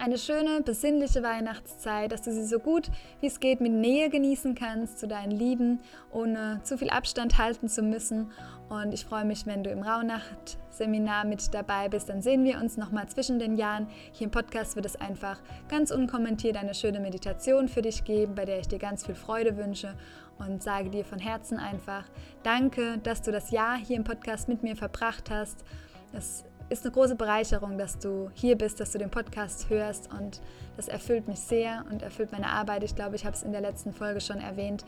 eine 0.00 0.16
schöne, 0.16 0.62
besinnliche 0.62 1.22
Weihnachtszeit, 1.22 2.10
dass 2.10 2.22
du 2.22 2.32
sie 2.32 2.46
so 2.46 2.58
gut 2.58 2.90
wie 3.20 3.26
es 3.26 3.38
geht 3.38 3.60
mit 3.60 3.72
Nähe 3.72 4.08
genießen 4.08 4.54
kannst 4.54 4.98
zu 4.98 5.06
deinen 5.06 5.30
Lieben, 5.30 5.80
ohne 6.10 6.60
zu 6.62 6.78
viel 6.78 6.88
Abstand 6.88 7.36
halten 7.36 7.68
zu 7.68 7.82
müssen. 7.82 8.32
Und 8.70 8.94
ich 8.94 9.04
freue 9.04 9.24
mich, 9.24 9.46
wenn 9.46 9.62
du 9.62 9.70
im 9.70 9.82
Rauhnacht-Seminar 9.82 11.26
mit 11.26 11.52
dabei 11.52 11.88
bist. 11.88 12.08
Dann 12.08 12.22
sehen 12.22 12.44
wir 12.44 12.58
uns 12.60 12.78
nochmal 12.78 13.08
zwischen 13.08 13.38
den 13.38 13.56
Jahren. 13.56 13.88
Hier 14.12 14.26
im 14.26 14.30
Podcast 14.30 14.74
wird 14.74 14.86
es 14.86 14.96
einfach 14.96 15.38
ganz 15.68 15.90
unkommentiert 15.90 16.56
eine 16.56 16.74
schöne 16.74 17.00
Meditation 17.00 17.68
für 17.68 17.82
dich 17.82 18.04
geben, 18.04 18.34
bei 18.34 18.46
der 18.46 18.60
ich 18.60 18.68
dir 18.68 18.78
ganz 18.78 19.04
viel 19.04 19.14
Freude 19.14 19.56
wünsche 19.56 19.94
und 20.38 20.62
sage 20.62 20.88
dir 20.88 21.04
von 21.04 21.18
Herzen 21.18 21.58
einfach 21.58 22.04
Danke, 22.42 22.98
dass 23.02 23.20
du 23.20 23.32
das 23.32 23.50
Jahr 23.50 23.76
hier 23.76 23.96
im 23.96 24.04
Podcast 24.04 24.48
mit 24.48 24.62
mir 24.62 24.76
verbracht 24.76 25.30
hast. 25.30 25.64
Es 26.12 26.44
ist 26.70 26.84
eine 26.84 26.92
große 26.92 27.16
Bereicherung, 27.16 27.76
dass 27.76 27.98
du 27.98 28.30
hier 28.34 28.56
bist, 28.56 28.80
dass 28.80 28.92
du 28.92 28.98
den 28.98 29.10
Podcast 29.10 29.68
hörst 29.68 30.08
und 30.12 30.40
das 30.76 30.88
erfüllt 30.88 31.28
mich 31.28 31.40
sehr 31.40 31.84
und 31.90 32.02
erfüllt 32.02 32.32
meine 32.32 32.48
Arbeit. 32.48 32.84
Ich 32.84 32.94
glaube, 32.94 33.16
ich 33.16 33.26
habe 33.26 33.36
es 33.36 33.42
in 33.42 33.52
der 33.52 33.60
letzten 33.60 33.92
Folge 33.92 34.20
schon 34.20 34.38
erwähnt. 34.38 34.84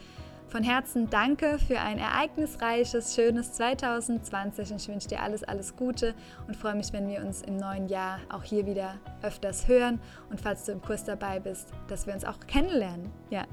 Von 0.48 0.62
Herzen 0.62 1.08
danke 1.08 1.58
für 1.58 1.80
ein 1.80 1.98
ereignisreiches, 1.98 3.14
schönes 3.14 3.54
2020 3.54 4.70
und 4.70 4.82
ich 4.82 4.88
wünsche 4.88 5.08
dir 5.08 5.22
alles, 5.22 5.42
alles 5.44 5.76
Gute 5.76 6.14
und 6.46 6.56
freue 6.56 6.74
mich, 6.74 6.92
wenn 6.92 7.08
wir 7.08 7.22
uns 7.22 7.40
im 7.40 7.56
neuen 7.56 7.88
Jahr 7.88 8.18
auch 8.28 8.44
hier 8.44 8.66
wieder 8.66 8.96
öfters 9.22 9.66
hören 9.66 9.98
und 10.30 10.40
falls 10.40 10.64
du 10.64 10.72
im 10.72 10.82
Kurs 10.82 11.04
dabei 11.04 11.40
bist, 11.40 11.72
dass 11.88 12.06
wir 12.06 12.12
uns 12.12 12.26
auch 12.26 12.38
kennenlernen. 12.46 13.10
Ja, 13.30 13.46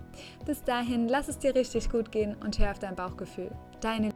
bis 0.46 0.62
dahin, 0.64 1.08
lass 1.08 1.30
es 1.30 1.40
dir 1.40 1.56
richtig 1.56 1.90
gut 1.90 2.12
gehen 2.12 2.36
und 2.44 2.60
hör 2.60 2.72
auf 2.72 2.80
dein 2.80 2.96
Bauchgefühl. 2.96 3.52
Deine 3.80 4.12